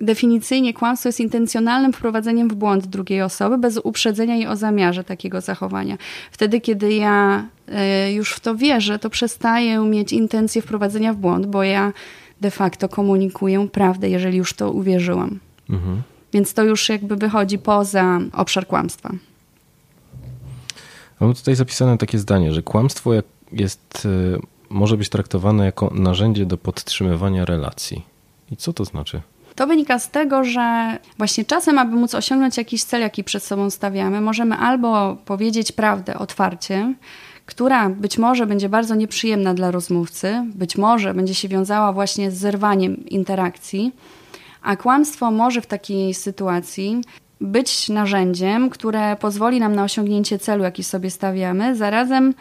definicyjnie 0.00 0.74
kłamstwo 0.74 1.08
jest 1.08 1.20
intencjonalnym 1.20 1.92
wprowadzeniem 1.92 2.48
w 2.48 2.54
błąd 2.54 2.86
drugiej 2.86 3.22
osoby 3.22 3.58
bez 3.58 3.78
uprzedzenia 3.78 4.34
jej 4.34 4.46
o 4.46 4.56
zamiarze 4.56 5.04
takiego 5.04 5.40
zachowania. 5.40 5.98
Wtedy, 6.30 6.60
kiedy 6.60 6.92
ja 6.92 7.46
e, 7.68 8.12
już 8.12 8.32
w 8.32 8.40
to 8.40 8.56
wierzę, 8.56 8.98
to 8.98 9.10
przestaję 9.10 9.78
mieć 9.78 10.12
intencję 10.12 10.62
wprowadzenia 10.62 11.12
w 11.12 11.16
błąd, 11.16 11.46
bo 11.46 11.62
ja 11.62 11.92
de 12.40 12.50
facto 12.50 12.88
komunikuję 12.88 13.68
prawdę, 13.72 14.08
jeżeli 14.08 14.38
już 14.38 14.54
to 14.54 14.70
uwierzyłam. 14.70 15.38
Mhm. 15.70 16.02
Więc 16.32 16.54
to 16.54 16.64
już 16.64 16.88
jakby 16.88 17.16
wychodzi 17.16 17.58
poza 17.58 18.20
obszar 18.32 18.66
kłamstwa. 18.66 19.10
Mam 21.20 21.34
tutaj 21.34 21.54
zapisane 21.54 21.98
takie 21.98 22.18
zdanie, 22.18 22.52
że 22.52 22.62
kłamstwo 22.62 23.10
jest, 23.52 24.08
e, 24.34 24.38
może 24.68 24.96
być 24.96 25.08
traktowane 25.08 25.64
jako 25.64 25.90
narzędzie 25.94 26.46
do 26.46 26.56
podtrzymywania 26.56 27.44
relacji. 27.44 28.02
I 28.50 28.56
co 28.56 28.72
to 28.72 28.84
znaczy? 28.84 29.20
To 29.54 29.66
wynika 29.66 29.98
z 29.98 30.10
tego, 30.10 30.44
że 30.44 30.98
właśnie 31.18 31.44
czasem, 31.44 31.78
aby 31.78 31.96
móc 31.96 32.14
osiągnąć 32.14 32.56
jakiś 32.56 32.84
cel, 32.84 33.00
jaki 33.00 33.24
przed 33.24 33.42
sobą 33.42 33.70
stawiamy, 33.70 34.20
możemy 34.20 34.56
albo 34.56 35.16
powiedzieć 35.24 35.72
prawdę 35.72 36.18
otwarcie, 36.18 36.94
która 37.46 37.90
być 37.90 38.18
może 38.18 38.46
będzie 38.46 38.68
bardzo 38.68 38.94
nieprzyjemna 38.94 39.54
dla 39.54 39.70
rozmówcy, 39.70 40.44
być 40.54 40.76
może 40.76 41.14
będzie 41.14 41.34
się 41.34 41.48
wiązała 41.48 41.92
właśnie 41.92 42.30
z 42.30 42.36
zerwaniem 42.36 43.06
interakcji, 43.06 43.92
a 44.62 44.76
kłamstwo 44.76 45.30
może 45.30 45.60
w 45.60 45.66
takiej 45.66 46.14
sytuacji 46.14 47.00
być 47.40 47.88
narzędziem, 47.88 48.70
które 48.70 49.16
pozwoli 49.16 49.60
nam 49.60 49.74
na 49.74 49.84
osiągnięcie 49.84 50.38
celu, 50.38 50.64
jaki 50.64 50.84
sobie 50.84 51.10
stawiamy, 51.10 51.76
zarazem 51.76 52.34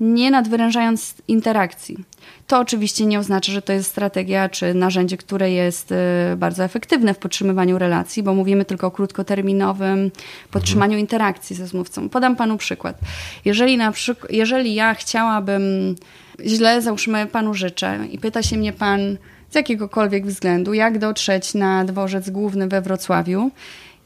nie 0.00 0.30
nadwyrężając 0.30 1.14
interakcji. 1.28 2.04
To 2.46 2.58
oczywiście 2.58 3.06
nie 3.06 3.18
oznacza, 3.18 3.52
że 3.52 3.62
to 3.62 3.72
jest 3.72 3.90
strategia 3.90 4.48
czy 4.48 4.74
narzędzie, 4.74 5.16
które 5.16 5.50
jest 5.50 5.92
y, 5.92 5.96
bardzo 6.36 6.64
efektywne 6.64 7.14
w 7.14 7.18
podtrzymywaniu 7.18 7.78
relacji, 7.78 8.22
bo 8.22 8.34
mówimy 8.34 8.64
tylko 8.64 8.86
o 8.86 8.90
krótkoterminowym 8.90 10.10
podtrzymaniu 10.50 10.98
interakcji 10.98 11.56
ze 11.56 11.62
rozmówcą. 11.62 12.08
Podam 12.08 12.36
panu 12.36 12.56
przykład. 12.58 12.98
Jeżeli, 13.44 13.76
na 13.76 13.92
przykład, 13.92 14.32
jeżeli 14.32 14.74
ja 14.74 14.94
chciałabym 14.94 15.94
źle, 16.44 16.82
załóżmy, 16.82 17.26
panu 17.26 17.54
życzę 17.54 17.98
i 18.10 18.18
pyta 18.18 18.42
się 18.42 18.56
mnie 18.56 18.72
pan 18.72 19.16
z 19.50 19.54
jakiegokolwiek 19.54 20.26
względu, 20.26 20.74
jak 20.74 20.98
dotrzeć 20.98 21.54
na 21.54 21.84
dworzec 21.84 22.30
główny 22.30 22.68
we 22.68 22.80
Wrocławiu, 22.80 23.50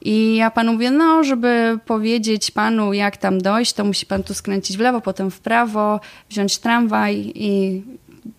i 0.01 0.37
ja 0.37 0.51
panu 0.51 0.73
mówię, 0.73 0.91
no, 0.91 1.25
żeby 1.25 1.79
powiedzieć 1.87 2.51
panu, 2.51 2.93
jak 2.93 3.17
tam 3.17 3.41
dojść, 3.41 3.73
to 3.73 3.85
musi 3.85 4.07
pan 4.07 4.23
tu 4.23 4.35
skręcić 4.35 4.77
w 4.77 4.81
lewo, 4.81 5.01
potem 5.01 5.31
w 5.31 5.41
prawo, 5.41 6.01
wziąć 6.31 6.59
tramwaj 6.59 7.33
i 7.35 7.83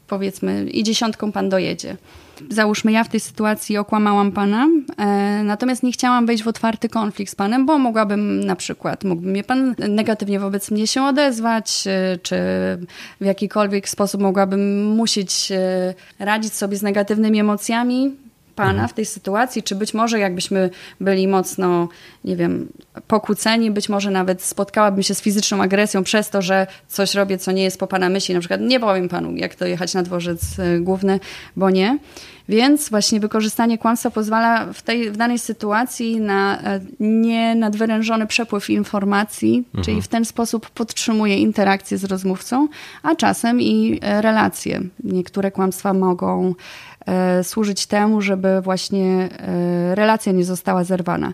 powiedzmy, 0.07 0.65
i 0.71 0.83
dziesiątką 0.83 1.31
pan 1.31 1.49
dojedzie. 1.49 1.97
Załóżmy, 2.49 2.91
ja 2.91 3.03
w 3.03 3.09
tej 3.09 3.19
sytuacji 3.19 3.77
okłamałam 3.77 4.31
pana, 4.31 4.67
e, 4.97 5.05
natomiast 5.43 5.83
nie 5.83 5.91
chciałam 5.91 6.25
wejść 6.25 6.43
w 6.43 6.47
otwarty 6.47 6.89
konflikt 6.89 7.31
z 7.31 7.35
panem, 7.35 7.65
bo 7.65 7.79
mogłabym 7.79 8.43
na 8.43 8.55
przykład, 8.55 9.03
mógłby 9.03 9.27
mnie 9.27 9.43
pan 9.43 9.75
negatywnie 9.89 10.39
wobec 10.39 10.71
mnie 10.71 10.87
się 10.87 11.03
odezwać, 11.03 11.83
e, 11.87 12.17
czy 12.23 12.35
w 13.21 13.25
jakikolwiek 13.25 13.89
sposób 13.89 14.21
mogłabym 14.21 14.85
musieć 14.85 15.51
e, 15.51 15.93
radzić 16.19 16.53
sobie 16.53 16.77
z 16.77 16.81
negatywnymi 16.81 17.39
emocjami, 17.39 18.15
Pana 18.61 18.71
mhm. 18.71 18.89
w 18.89 18.93
tej 18.93 19.05
sytuacji, 19.05 19.63
czy 19.63 19.75
być 19.75 19.93
może 19.93 20.19
jakbyśmy 20.19 20.69
byli 20.99 21.27
mocno, 21.27 21.87
nie 22.23 22.35
wiem, 22.35 22.67
pokłóceni, 23.07 23.71
być 23.71 23.89
może 23.89 24.11
nawet 24.11 24.41
spotkałabym 24.41 25.03
się 25.03 25.15
z 25.15 25.21
fizyczną 25.21 25.61
agresją 25.61 26.03
przez 26.03 26.29
to, 26.29 26.41
że 26.41 26.67
coś 26.87 27.15
robię, 27.15 27.37
co 27.37 27.51
nie 27.51 27.63
jest 27.63 27.79
po 27.79 27.87
Pana 27.87 28.09
myśli. 28.09 28.33
Na 28.33 28.39
przykład 28.39 28.61
nie 28.61 28.79
powiem 28.79 29.09
Panu, 29.09 29.35
jak 29.35 29.55
to 29.55 29.65
jechać 29.65 29.93
na 29.93 30.03
dworzec 30.03 30.59
e, 30.59 30.79
główny, 30.79 31.19
bo 31.55 31.69
nie. 31.69 31.97
Więc 32.49 32.89
właśnie 32.89 33.19
wykorzystanie 33.19 33.77
kłamstwa 33.77 34.11
pozwala 34.11 34.73
w, 34.73 34.81
tej, 34.81 35.11
w 35.11 35.17
danej 35.17 35.39
sytuacji 35.39 36.19
na 36.19 36.61
e, 36.61 36.79
nie 36.99 37.55
nadwyrężony 37.55 38.27
przepływ 38.27 38.69
informacji, 38.69 39.63
mhm. 39.67 39.83
czyli 39.83 40.01
w 40.01 40.07
ten 40.07 40.25
sposób 40.25 40.69
podtrzymuje 40.69 41.37
interakcję 41.37 41.97
z 41.97 42.03
rozmówcą, 42.03 42.67
a 43.03 43.15
czasem 43.15 43.61
i 43.61 43.99
e, 44.01 44.21
relacje. 44.21 44.81
Niektóre 45.03 45.51
kłamstwa 45.51 45.93
mogą 45.93 46.53
służyć 47.43 47.85
temu, 47.85 48.21
żeby 48.21 48.61
właśnie 48.61 49.29
e, 49.31 49.95
relacja 49.95 50.31
nie 50.31 50.45
została 50.45 50.83
zerwana. 50.83 51.33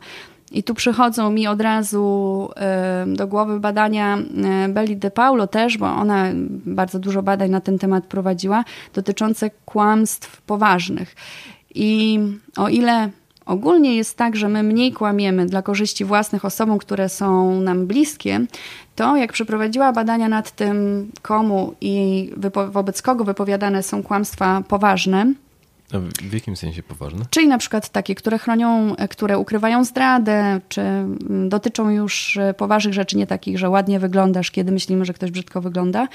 I 0.52 0.64
tu 0.64 0.74
przychodzą 0.74 1.32
mi 1.32 1.48
od 1.48 1.62
razu 1.62 2.50
e, 2.56 3.06
do 3.08 3.28
głowy 3.28 3.60
badania 3.60 4.18
Belli 4.70 4.98
De 4.98 5.12
Paulo 5.12 5.48
też, 5.48 5.78
bo 5.78 5.86
ona 5.86 6.26
bardzo 6.66 7.00
dużo 7.00 7.24
badań 7.24 7.50
na 7.50 7.62
ten 7.62 7.80
temat 7.80 8.06
prowadziła, 8.06 8.64
dotyczące 8.94 9.50
kłamstw 9.66 10.42
poważnych. 10.42 11.16
I 11.76 12.20
o 12.58 12.70
ile 12.70 13.10
ogólnie 13.46 13.96
jest 13.96 14.18
tak, 14.18 14.36
że 14.36 14.50
my 14.50 14.64
mniej 14.64 14.94
kłamiemy 14.94 15.46
dla 15.46 15.62
korzyści 15.62 16.06
własnych 16.06 16.46
osobom, 16.46 16.78
które 16.78 17.10
są 17.10 17.62
nam 17.62 17.88
bliskie, 17.88 18.40
to 18.96 19.16
jak 19.16 19.34
przeprowadziła 19.34 19.94
badania 19.94 20.30
nad 20.30 20.52
tym, 20.52 21.08
komu 21.22 21.76
i 21.82 22.30
wobec 22.72 23.02
kogo 23.02 23.24
wypowiadane 23.24 23.84
są 23.84 24.04
kłamstwa 24.04 24.64
poważne, 24.68 25.34
w 26.30 26.34
jakim 26.34 26.56
sensie 26.56 26.84
poważne? 26.84 27.26
Czyli 27.30 27.48
na 27.48 27.58
przykład 27.58 27.90
takie, 27.90 28.16
które 28.16 28.38
chronią, 28.38 28.96
które 29.10 29.38
ukrywają 29.38 29.84
zdradę, 29.84 30.62
czy 30.70 30.82
mm, 30.82 31.50
dotyczą 31.50 31.90
już 31.90 32.38
e, 32.38 32.54
poważnych 32.54 32.94
rzeczy, 32.94 33.18
nie 33.18 33.28
takich, 33.28 33.58
że 33.58 33.70
ładnie 33.70 34.00
wyglądasz, 34.00 34.52
kiedy 34.52 34.72
myślimy, 34.72 35.06
że 35.06 35.14
ktoś 35.14 35.32
brzydko 35.32 35.62
wygląda, 35.62 36.08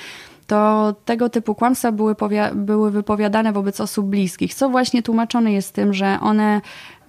to 0.47 0.95
tego 1.05 1.29
typu 1.29 1.55
kłamstwa 1.55 1.93
były, 1.93 2.15
były 2.55 2.91
wypowiadane 2.91 3.53
wobec 3.53 3.81
osób 3.81 4.07
bliskich, 4.07 4.55
co 4.55 4.69
właśnie 4.69 5.03
tłumaczone 5.03 5.53
jest 5.53 5.75
tym, 5.75 5.95
że 5.95 6.19
one 6.21 6.61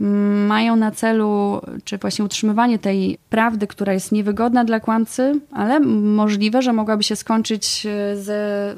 mm, 0.01 0.46
mają 0.46 0.75
na 0.75 0.91
celu, 0.91 1.62
czy 1.84 1.98
właśnie 1.98 2.25
utrzymywanie 2.25 2.79
tej 2.79 3.17
prawdy, 3.29 3.67
która 3.67 3.93
jest 3.93 4.12
niewygodna 4.12 4.65
dla 4.65 4.79
kłamcy, 4.79 5.39
ale 5.51 5.79
możliwe, 5.79 6.62
że 6.62 6.74
mogłaby 6.74 7.03
się 7.03 7.15
skończyć 7.15 7.86
e, 7.86 8.17
ze 8.17 8.75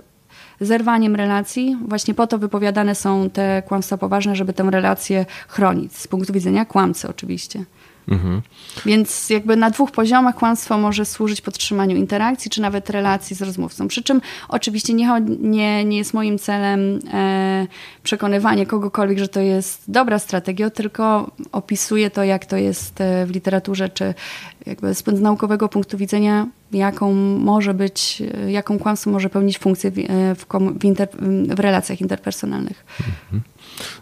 zerwaniem 0.61 1.15
relacji. 1.15 1.77
Właśnie 1.87 2.13
po 2.13 2.27
to 2.27 2.37
wypowiadane 2.37 2.95
są 2.95 3.29
te 3.29 3.63
kłamstwa 3.67 3.97
poważne, 3.97 4.35
żeby 4.35 4.53
tę 4.53 4.67
relację 4.71 5.25
chronić. 5.47 5.97
Z 5.97 6.07
punktu 6.07 6.33
widzenia 6.33 6.65
kłamcy 6.65 7.09
oczywiście. 7.09 7.65
Mhm. 8.07 8.41
Więc 8.85 9.29
jakby 9.29 9.55
na 9.55 9.69
dwóch 9.69 9.91
poziomach 9.91 10.35
kłamstwo 10.35 10.77
może 10.77 11.05
służyć 11.05 11.41
podtrzymaniu 11.41 11.95
interakcji, 11.95 12.51
czy 12.51 12.61
nawet 12.61 12.89
relacji 12.89 13.35
z 13.35 13.41
rozmówcą. 13.41 13.87
Przy 13.87 14.03
czym 14.03 14.21
oczywiście 14.49 14.93
nie, 14.93 15.21
nie, 15.39 15.85
nie 15.85 15.97
jest 15.97 16.13
moim 16.13 16.39
celem 16.39 16.99
e, 17.13 17.67
przekonywanie 18.03 18.65
kogokolwiek, 18.65 19.19
że 19.19 19.27
to 19.27 19.39
jest 19.39 19.83
dobra 19.87 20.19
strategia, 20.19 20.69
tylko 20.69 21.31
opisuję 21.51 22.09
to, 22.09 22.23
jak 22.23 22.45
to 22.45 22.57
jest 22.57 23.01
e, 23.01 23.25
w 23.25 23.31
literaturze, 23.31 23.89
czy 23.89 24.13
jakby 24.65 24.93
z 24.93 25.21
naukowego 25.21 25.69
punktu 25.69 25.97
widzenia, 25.97 26.47
jaką 26.71 27.13
może 27.39 27.73
być, 27.73 28.23
e, 28.45 28.51
jaką 28.51 28.79
kłamstwo 28.79 29.11
może 29.11 29.29
pełnić 29.29 29.59
funkcję 29.59 29.91
w, 29.91 29.99
e, 29.99 30.35
w, 30.35 30.45
w, 30.79 30.85
inter, 30.85 31.09
w 31.55 31.59
relacjach 31.59 32.01
interpersonalnych. 32.01 32.85
Mhm. 32.99 33.54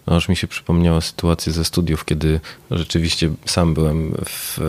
Aż 0.06 0.30
mi 0.30 0.36
się 0.36 0.48
przypomniała 0.48 1.02
sytuacja 1.02 1.54
ze 1.54 1.66
studiów, 1.66 2.06
kiedy 2.06 2.40
rzeczywiście 2.72 3.30
sam 3.46 3.74
byłem 3.74 4.16
w, 4.26 4.60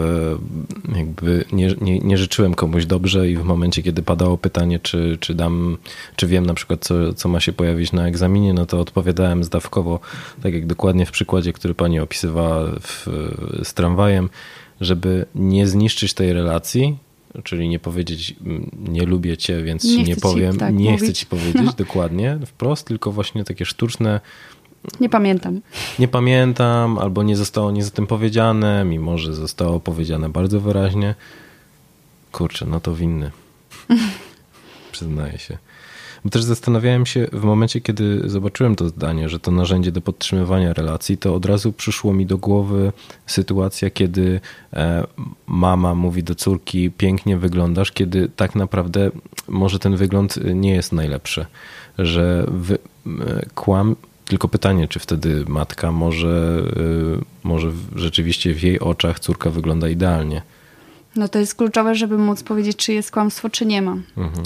e, 0.93 0.99
jakby 0.99 1.45
nie, 1.53 1.75
nie, 1.81 1.99
nie, 1.99 2.19
życzyłem 2.19 2.55
komuś 2.55 2.87
dobrze 2.87 3.29
i 3.29 3.37
w 3.37 3.45
momencie, 3.45 3.83
kiedy 3.83 4.03
padało 4.03 4.39
pytanie, 4.39 4.79
czy, 4.79 5.19
czy 5.21 5.35
dam, 5.35 5.79
czy 6.17 6.27
wiem 6.27 6.47
na 6.47 6.55
przykład, 6.55 6.85
co, 6.85 7.15
co 7.15 7.29
ma 7.29 7.41
się 7.41 7.53
pojawić 7.53 7.93
na 7.93 8.09
egzaminie, 8.09 8.55
no 8.55 8.67
to 8.67 8.81
odpowiadałem 8.81 9.45
zdawkowo, 9.45 10.01
tak 10.43 10.55
jak 10.55 10.67
dokładnie 10.67 11.07
w 11.07 11.11
przykładzie, 11.11 11.53
który 11.53 11.75
pani 11.75 12.01
opisywała 12.01 12.65
w, 12.81 13.07
z 13.63 13.75
tramwajem, 13.75 14.31
żeby 14.81 15.27
nie 15.35 15.67
zniszczyć 15.67 16.15
tej 16.15 16.33
relacji, 16.33 16.97
czyli 17.43 17.69
nie 17.69 17.79
powiedzieć 17.79 18.35
nie 18.79 19.03
lubię 19.07 19.37
cię, 19.37 19.63
więc 19.63 19.85
nie, 19.85 20.03
nie 20.03 20.17
powiem, 20.17 20.53
ci, 20.53 20.59
tak, 20.59 20.75
nie 20.75 20.91
mówić. 20.91 21.05
chcę 21.05 21.13
ci 21.13 21.27
powiedzieć 21.27 21.63
no. 21.65 21.73
dokładnie 21.73 22.39
wprost, 22.47 22.87
tylko 22.87 23.13
właśnie 23.13 23.45
takie 23.45 23.65
sztuczne 23.65 24.21
nie 25.00 25.09
pamiętam. 25.09 25.61
Nie 25.99 26.09
pamiętam, 26.09 26.99
albo 26.99 27.23
nie 27.23 27.37
zostało 27.37 27.71
nic 27.71 27.88
o 27.88 27.91
tym 27.91 28.07
powiedziane, 28.07 28.85
mimo 28.85 29.19
że 29.19 29.35
zostało 29.35 29.81
powiedziane 29.81 30.29
bardzo 30.29 30.61
wyraźnie. 30.61 31.14
Kurczę, 32.33 32.67
no 32.67 32.81
to 32.81 32.95
winny. 32.95 33.31
Przyznaję 34.93 35.38
się. 35.38 35.59
Bo 36.25 36.31
też 36.31 36.43
zastanawiałem 36.43 37.07
się 37.07 37.29
w 37.33 37.45
momencie, 37.45 37.81
kiedy 37.81 38.31
zobaczyłem 38.31 38.76
to 38.76 38.88
zdanie, 38.88 39.29
że 39.29 39.41
to 39.41 39.50
narzędzie 39.50 39.93
do 39.93 40.00
podtrzymywania 40.00 40.73
relacji, 40.73 41.19
to 41.19 41.35
od 41.35 41.47
razu 41.47 41.73
przyszło 41.73 42.12
mi 42.12 42.26
do 42.26 42.38
głowy 42.38 42.93
sytuacja, 43.26 43.91
kiedy 43.91 44.41
e, 44.73 45.07
mama 45.47 45.95
mówi 45.95 46.23
do 46.23 46.35
córki: 46.35 46.91
Pięknie 46.91 47.37
wyglądasz, 47.37 47.93
kiedy 47.93 48.29
tak 48.37 48.55
naprawdę 48.55 49.11
może 49.49 49.79
ten 49.79 49.97
wygląd 49.97 50.38
nie 50.55 50.75
jest 50.75 50.93
najlepszy, 50.93 51.47
że 51.99 52.47
wy, 52.49 52.79
kłam. 53.55 53.97
Tylko 54.25 54.49
pytanie, 54.49 54.88
czy 54.88 54.99
wtedy 54.99 55.45
matka 55.49 55.93
może, 55.93 56.62
może 57.43 57.71
rzeczywiście 57.97 58.54
w 58.54 58.62
jej 58.62 58.81
oczach 58.81 59.21
córka 59.21 59.50
wygląda 59.50 59.88
idealnie. 59.88 60.43
No 61.16 61.28
to 61.28 61.38
jest 61.38 61.54
kluczowe, 61.54 61.95
żeby 61.95 62.19
móc 62.19 62.43
powiedzieć, 62.43 62.76
czy 62.76 62.93
jest 62.93 63.11
kłamstwo, 63.11 63.50
czy 63.50 63.66
nie 63.66 63.83
ma. 63.83 63.97
Mhm. 64.16 64.45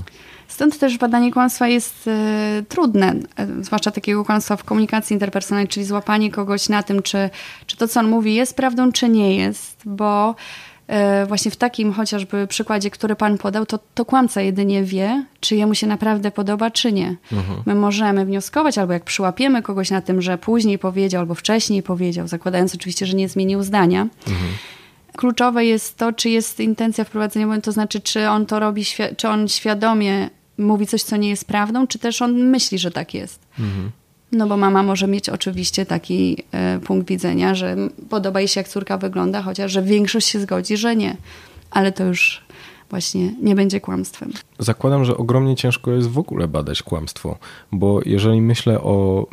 Stąd 0.48 0.78
też 0.78 0.98
badanie 0.98 1.32
kłamstwa 1.32 1.68
jest 1.68 2.06
y, 2.06 2.64
trudne, 2.68 3.14
y, 3.14 3.64
zwłaszcza 3.64 3.90
takiego 3.90 4.24
kłamstwa 4.24 4.56
w 4.56 4.64
komunikacji 4.64 5.14
interpersonalnej, 5.14 5.68
czyli 5.68 5.86
złapanie 5.86 6.30
kogoś 6.30 6.68
na 6.68 6.82
tym, 6.82 7.02
czy, 7.02 7.30
czy 7.66 7.76
to, 7.76 7.88
co 7.88 8.00
on 8.00 8.08
mówi, 8.08 8.34
jest 8.34 8.56
prawdą, 8.56 8.92
czy 8.92 9.08
nie 9.08 9.36
jest, 9.36 9.82
bo 9.84 10.30
y, 10.30 10.34
właśnie 11.26 11.50
w 11.50 11.56
takim 11.56 11.92
chociażby 11.92 12.46
przykładzie, 12.46 12.90
który 12.90 13.16
pan 13.16 13.38
podał, 13.38 13.66
to, 13.66 13.78
to 13.94 14.04
kłamca 14.04 14.40
jedynie 14.40 14.84
wie, 14.84 15.24
czy 15.40 15.56
jemu 15.56 15.74
się 15.74 15.86
naprawdę 15.86 16.30
podoba, 16.30 16.70
czy 16.70 16.92
nie. 16.92 17.16
Mhm. 17.32 17.62
My 17.66 17.74
możemy 17.74 18.24
wnioskować, 18.24 18.78
albo 18.78 18.92
jak 18.92 19.04
przyłapiemy 19.04 19.62
kogoś 19.62 19.90
na 19.90 20.02
tym, 20.02 20.22
że 20.22 20.38
później 20.38 20.78
powiedział, 20.78 21.20
albo 21.20 21.34
wcześniej 21.34 21.82
powiedział, 21.82 22.28
zakładając 22.28 22.74
oczywiście, 22.74 23.06
że 23.06 23.16
nie 23.16 23.28
zmienił 23.28 23.62
zdania, 23.62 24.08
mhm 24.28 24.48
kluczowe 25.18 25.64
jest 25.64 25.96
to, 25.96 26.12
czy 26.12 26.30
jest 26.30 26.60
intencja 26.60 27.04
wprowadzenia, 27.04 27.60
to 27.60 27.72
znaczy, 27.72 28.00
czy 28.00 28.28
on 28.28 28.46
to 28.46 28.60
robi, 28.60 28.84
czy 29.16 29.28
on 29.28 29.48
świadomie 29.48 30.30
mówi 30.58 30.86
coś, 30.86 31.02
co 31.02 31.16
nie 31.16 31.28
jest 31.28 31.44
prawdą, 31.44 31.86
czy 31.86 31.98
też 31.98 32.22
on 32.22 32.32
myśli, 32.32 32.78
że 32.78 32.90
tak 32.90 33.14
jest. 33.14 33.40
Mhm. 33.58 33.90
No 34.32 34.46
bo 34.46 34.56
mama 34.56 34.82
może 34.82 35.06
mieć 35.06 35.28
oczywiście 35.28 35.86
taki 35.86 36.44
e, 36.52 36.78
punkt 36.78 37.08
widzenia, 37.08 37.54
że 37.54 37.76
podoba 38.10 38.40
jej 38.40 38.48
się, 38.48 38.60
jak 38.60 38.68
córka 38.68 38.98
wygląda, 38.98 39.42
chociaż 39.42 39.72
że 39.72 39.82
większość 39.82 40.28
się 40.28 40.40
zgodzi, 40.40 40.76
że 40.76 40.96
nie. 40.96 41.16
Ale 41.70 41.92
to 41.92 42.04
już 42.04 42.42
właśnie 42.90 43.34
nie 43.42 43.54
będzie 43.54 43.80
kłamstwem. 43.80 44.32
Zakładam, 44.58 45.04
że 45.04 45.16
ogromnie 45.16 45.56
ciężko 45.56 45.90
jest 45.90 46.08
w 46.08 46.18
ogóle 46.18 46.48
badać 46.48 46.82
kłamstwo, 46.82 47.38
bo 47.72 48.00
jeżeli 48.06 48.40
myślę 48.40 48.80
o 48.80 49.26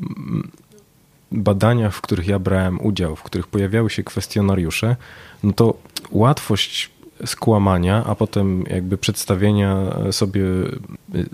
badaniach, 1.31 1.93
w 1.93 2.01
których 2.01 2.27
ja 2.27 2.39
brałem 2.39 2.85
udział, 2.85 3.15
w 3.15 3.23
których 3.23 3.47
pojawiały 3.47 3.89
się 3.89 4.03
kwestionariusze, 4.03 4.95
no 5.43 5.53
to 5.53 5.73
łatwość 6.11 6.89
skłamania, 7.25 8.03
a 8.05 8.15
potem 8.15 8.63
jakby 8.69 8.98
przedstawienia 8.98 9.95
sobie 10.12 10.43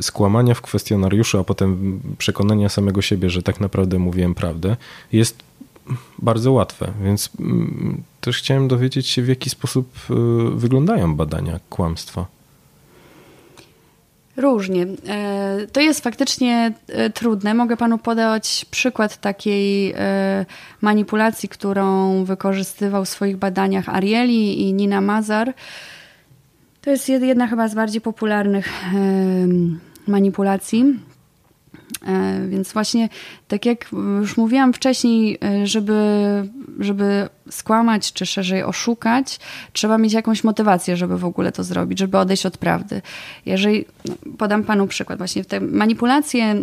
skłamania 0.02 0.54
w 0.54 0.62
kwestionariuszu, 0.62 1.40
a 1.40 1.44
potem 1.44 2.00
przekonania 2.18 2.70
samego 2.70 3.02
siebie, 3.02 3.30
że 3.30 3.44
tak 3.44 3.60
naprawdę 3.60 4.00
mówiłem 4.00 4.36
prawdę, 4.36 4.76
jest 5.12 5.44
bardzo 6.20 6.52
łatwe. 6.52 6.92
Więc 7.04 7.30
mm, 7.40 8.04
też 8.22 8.38
chciałem 8.38 8.68
dowiedzieć 8.68 9.08
się, 9.08 9.22
w 9.22 9.28
jaki 9.28 9.50
sposób 9.50 9.98
y, 10.10 10.14
wyglądają 10.56 11.16
badania 11.16 11.60
kłamstwa. 11.70 12.26
Różnie. 14.42 14.88
E, 15.08 15.68
to 15.72 15.82
jest 15.82 16.04
faktycznie 16.04 16.74
e, 16.88 17.10
trudne. 17.10 17.54
Mogę 17.54 17.78
panu 17.78 17.98
podać 17.98 18.66
przykład 18.72 19.18
takiej 19.18 19.94
e, 19.98 20.46
manipulacji, 20.82 21.50
którą 21.50 22.24
wykorzystywał 22.24 23.06
w 23.06 23.10
swoich 23.10 23.38
badaniach 23.38 23.90
Arieli 23.90 24.62
i 24.62 24.74
Nina 24.74 25.02
Mazar. 25.02 25.54
To 26.82 26.90
jest 26.90 27.10
jedna 27.10 27.48
chyba 27.48 27.68
z 27.68 27.76
bardziej 27.76 28.02
popularnych 28.02 28.84
manipulacji. 30.08 31.00
E, 32.08 32.48
więc 32.48 32.74
właśnie, 32.74 33.10
tak 33.48 33.66
jak 33.66 33.86
już 34.20 34.38
mówiłam 34.38 34.74
wcześniej, 34.74 35.38
e, 35.44 35.68
żeby, 35.68 36.04
żeby 36.80 37.30
skłamać, 37.50 38.14
czy 38.14 38.26
szerzej 38.26 38.64
oszukać, 38.64 39.40
trzeba 39.74 39.98
mieć 39.98 40.14
jakąś 40.14 40.44
motywację, 40.44 40.98
żeby 40.98 41.18
w 41.18 41.26
ogóle 41.26 41.52
to 41.52 41.64
zrobić, 41.64 42.00
żeby 42.00 42.18
odejść 42.18 42.46
od 42.46 42.58
prawdy. 42.58 43.02
Jeżeli, 43.46 43.86
no, 44.06 44.14
podam 44.38 44.64
panu 44.64 44.88
przykład, 44.88 45.18
właśnie 45.18 45.46
te 45.46 45.60
manipulacje, 45.60 46.44
e, 46.46 46.56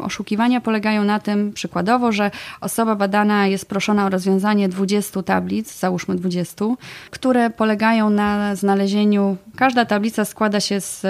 oszukiwania 0.00 0.60
polegają 0.60 1.04
na 1.04 1.18
tym, 1.18 1.52
przykładowo, 1.52 2.12
że 2.12 2.30
osoba 2.60 2.94
badana 2.96 3.46
jest 3.46 3.68
proszona 3.68 4.06
o 4.06 4.08
rozwiązanie 4.08 4.68
20 4.68 5.22
tablic, 5.22 5.78
załóżmy 5.78 6.14
20, 6.14 6.64
które 7.10 7.50
polegają 7.50 8.10
na 8.10 8.56
znalezieniu, 8.56 9.36
każda 9.56 9.84
tablica 9.84 10.24
składa 10.24 10.60
się 10.60 10.80
z 10.80 11.06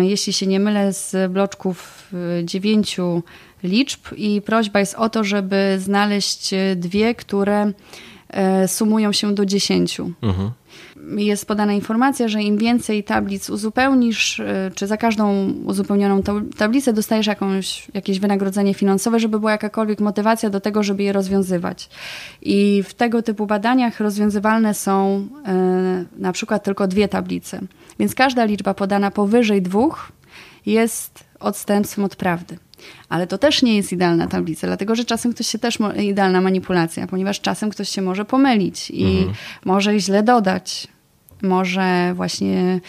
jeśli 0.00 0.32
się 0.32 0.46
nie 0.46 0.60
mylę, 0.60 0.92
z 0.92 1.32
bloczków 1.32 2.08
e, 2.38 2.44
dziewięciu 2.44 3.22
liczb 3.62 4.00
i 4.16 4.42
prośba 4.42 4.80
jest 4.80 4.94
o 4.94 5.08
to, 5.08 5.24
żeby 5.24 5.76
znaleźć 5.78 6.54
e, 6.54 6.76
dwie, 6.76 7.14
które 7.14 7.72
sumują 8.66 9.12
się 9.12 9.34
do 9.34 9.46
dziesięciu. 9.46 10.12
Mhm. 10.22 10.50
Jest 11.16 11.46
podana 11.46 11.72
informacja, 11.72 12.28
że 12.28 12.42
im 12.42 12.58
więcej 12.58 13.04
tablic 13.04 13.50
uzupełnisz, 13.50 14.42
czy 14.74 14.86
za 14.86 14.96
każdą 14.96 15.52
uzupełnioną 15.64 16.22
tablicę 16.56 16.92
dostajesz 16.92 17.26
jakąś, 17.26 17.88
jakieś 17.94 18.20
wynagrodzenie 18.20 18.74
finansowe, 18.74 19.20
żeby 19.20 19.38
była 19.38 19.52
jakakolwiek 19.52 20.00
motywacja 20.00 20.50
do 20.50 20.60
tego, 20.60 20.82
żeby 20.82 21.02
je 21.02 21.12
rozwiązywać. 21.12 21.88
I 22.42 22.82
w 22.88 22.94
tego 22.94 23.22
typu 23.22 23.46
badaniach 23.46 24.00
rozwiązywalne 24.00 24.74
są 24.74 25.28
na 26.18 26.32
przykład 26.32 26.64
tylko 26.64 26.86
dwie 26.86 27.08
tablice. 27.08 27.60
Więc 27.98 28.14
każda 28.14 28.44
liczba 28.44 28.74
podana 28.74 29.10
powyżej 29.10 29.62
dwóch 29.62 30.12
jest 30.66 31.24
odstępstwem 31.40 32.04
od 32.04 32.16
prawdy. 32.16 32.58
Ale 33.08 33.26
to 33.26 33.38
też 33.38 33.62
nie 33.62 33.76
jest 33.76 33.92
idealna 33.92 34.26
tablica, 34.26 34.66
dlatego 34.66 34.94
że 34.94 35.04
czasem 35.04 35.32
ktoś 35.32 35.46
się 35.46 35.58
też, 35.58 35.78
idealna 36.02 36.40
manipulacja, 36.40 37.06
ponieważ 37.06 37.40
czasem 37.40 37.70
ktoś 37.70 37.88
się 37.88 38.02
może 38.02 38.24
pomylić 38.24 38.90
i 38.90 39.04
mhm. 39.04 39.34
może 39.64 40.00
źle 40.00 40.22
dodać, 40.22 40.88
może 41.42 42.12
właśnie 42.14 42.80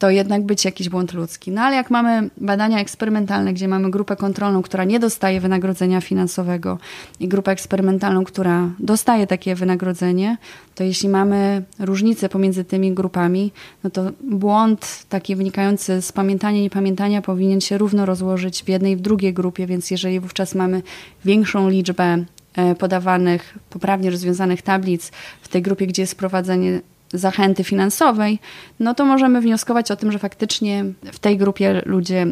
to 0.00 0.10
jednak 0.10 0.42
być 0.42 0.64
jakiś 0.64 0.88
błąd 0.88 1.12
ludzki. 1.12 1.50
No 1.50 1.62
ale 1.62 1.76
jak 1.76 1.90
mamy 1.90 2.30
badania 2.36 2.78
eksperymentalne, 2.78 3.52
gdzie 3.52 3.68
mamy 3.68 3.90
grupę 3.90 4.16
kontrolną, 4.16 4.62
która 4.62 4.84
nie 4.84 5.00
dostaje 5.00 5.40
wynagrodzenia 5.40 6.00
finansowego 6.00 6.78
i 7.20 7.28
grupę 7.28 7.52
eksperymentalną, 7.52 8.24
która 8.24 8.70
dostaje 8.78 9.26
takie 9.26 9.54
wynagrodzenie, 9.54 10.36
to 10.74 10.84
jeśli 10.84 11.08
mamy 11.08 11.62
różnicę 11.78 12.28
pomiędzy 12.28 12.64
tymi 12.64 12.92
grupami, 12.92 13.52
no 13.84 13.90
to 13.90 14.10
błąd 14.24 15.04
taki 15.08 15.36
wynikający 15.36 16.02
z 16.02 16.12
pamiętania 16.12 16.58
i 16.58 16.62
niepamiętania 16.62 17.22
powinien 17.22 17.60
się 17.60 17.78
równo 17.78 18.06
rozłożyć 18.06 18.62
w 18.62 18.68
jednej 18.68 18.92
i 18.92 18.96
w 18.96 19.00
drugiej 19.00 19.34
grupie, 19.34 19.66
więc 19.66 19.90
jeżeli 19.90 20.20
wówczas 20.20 20.54
mamy 20.54 20.82
większą 21.24 21.68
liczbę 21.68 22.24
e, 22.56 22.74
podawanych, 22.74 23.58
poprawnie 23.70 24.10
rozwiązanych 24.10 24.62
tablic 24.62 25.12
w 25.42 25.48
tej 25.48 25.62
grupie, 25.62 25.86
gdzie 25.86 26.02
jest 26.02 26.12
wprowadzenie 26.12 26.80
zachęty 27.12 27.64
finansowej, 27.64 28.38
no 28.80 28.94
to 28.94 29.04
możemy 29.04 29.40
wnioskować 29.40 29.90
o 29.90 29.96
tym, 29.96 30.12
że 30.12 30.18
faktycznie 30.18 30.84
w 31.12 31.18
tej 31.18 31.38
grupie 31.38 31.82
ludzie 31.86 32.26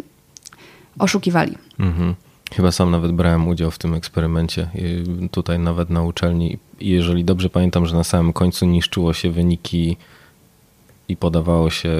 oszukiwali. 0.99 1.59
Mhm. 1.79 2.15
Chyba 2.53 2.73
sam 2.73 2.91
nawet 2.91 3.13
brałem 3.13 3.49
udział 3.49 3.71
w 3.71 3.79
tym 3.79 3.95
eksperymencie, 3.95 4.69
tutaj 5.31 5.59
nawet 5.59 5.91
na 5.91 6.03
uczelni. 6.03 6.59
I 6.81 6.89
jeżeli 6.89 7.25
dobrze 7.25 7.51
pamiętam, 7.51 7.87
że 7.87 7.97
na 7.97 8.05
samym 8.05 8.33
końcu 8.33 8.67
niszczyło 8.67 9.13
się 9.13 9.31
wyniki 9.31 9.97
i 11.09 11.17
podawało 11.17 11.71
się 11.71 11.91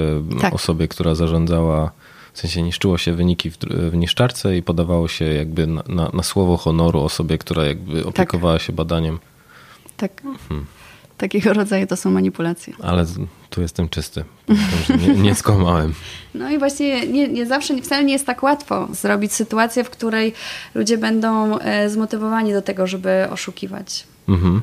tak. 0.41 0.53
osobie, 0.53 0.87
która 0.87 1.15
zarządzała, 1.15 1.91
w 2.33 2.39
sensie 2.39 2.61
niszczyło 2.61 2.97
się 2.97 3.13
wyniki 3.13 3.51
w, 3.51 3.57
w 3.91 3.95
niszczarce 3.95 4.57
i 4.57 4.63
podawało 4.63 5.07
się 5.07 5.25
jakby 5.25 5.67
na, 5.67 5.83
na, 5.87 6.09
na 6.13 6.23
słowo 6.23 6.57
honoru 6.57 6.99
osobie, 6.99 7.37
która 7.37 7.65
jakby 7.65 8.05
opiekowała 8.05 8.53
tak. 8.53 8.61
się 8.61 8.73
badaniem. 8.73 9.19
Tak. 9.97 10.21
Hmm 10.49 10.65
takiego 11.19 11.53
rodzaju 11.53 11.87
to 11.87 11.97
są 11.97 12.11
manipulacje. 12.11 12.73
Ale 12.81 13.05
tu 13.49 13.61
jestem 13.61 13.89
czysty. 13.89 14.23
Nie, 15.01 15.07
nie 15.07 15.35
skłamałem. 15.35 15.93
No 16.33 16.49
i 16.49 16.59
właśnie 16.59 17.07
nie, 17.07 17.27
nie 17.27 17.45
zawsze, 17.45 17.81
wcale 17.81 18.03
nie 18.03 18.13
jest 18.13 18.25
tak 18.25 18.43
łatwo 18.43 18.87
zrobić 18.91 19.33
sytuację, 19.33 19.83
w 19.83 19.89
której 19.89 20.33
ludzie 20.75 20.97
będą 20.97 21.59
e, 21.59 21.89
zmotywowani 21.89 22.53
do 22.53 22.61
tego, 22.61 22.87
żeby 22.87 23.27
oszukiwać. 23.31 24.07
Mhm. 24.27 24.61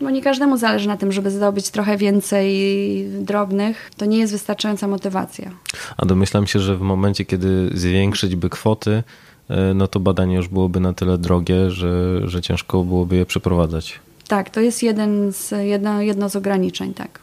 Bo 0.00 0.10
nie 0.10 0.22
każdemu 0.22 0.56
zależy 0.56 0.88
na 0.88 0.96
tym, 0.96 1.12
żeby 1.12 1.30
zdobyć 1.30 1.70
trochę 1.70 1.96
więcej 1.96 3.06
drobnych. 3.20 3.90
To 3.96 4.04
nie 4.04 4.18
jest 4.18 4.32
wystarczająca 4.32 4.88
motywacja. 4.88 5.50
A 5.96 6.06
domyślam 6.06 6.46
się, 6.46 6.58
że 6.58 6.76
w 6.76 6.80
momencie, 6.80 7.24
kiedy 7.24 7.70
zwiększyć 7.74 8.36
by 8.36 8.50
kwoty, 8.50 9.02
e, 9.48 9.74
no 9.74 9.86
to 9.88 10.00
badanie 10.00 10.36
już 10.36 10.48
byłoby 10.48 10.80
na 10.80 10.92
tyle 10.92 11.18
drogie, 11.18 11.70
że, 11.70 12.20
że 12.28 12.42
ciężko 12.42 12.84
byłoby 12.84 13.16
je 13.16 13.26
przeprowadzać. 13.26 14.00
Tak, 14.30 14.50
to 14.50 14.60
jest 14.60 14.82
jeden 14.82 15.32
z, 15.32 15.54
jedno, 15.62 16.02
jedno 16.02 16.28
z 16.28 16.36
ograniczeń, 16.36 16.94
tak. 16.94 17.18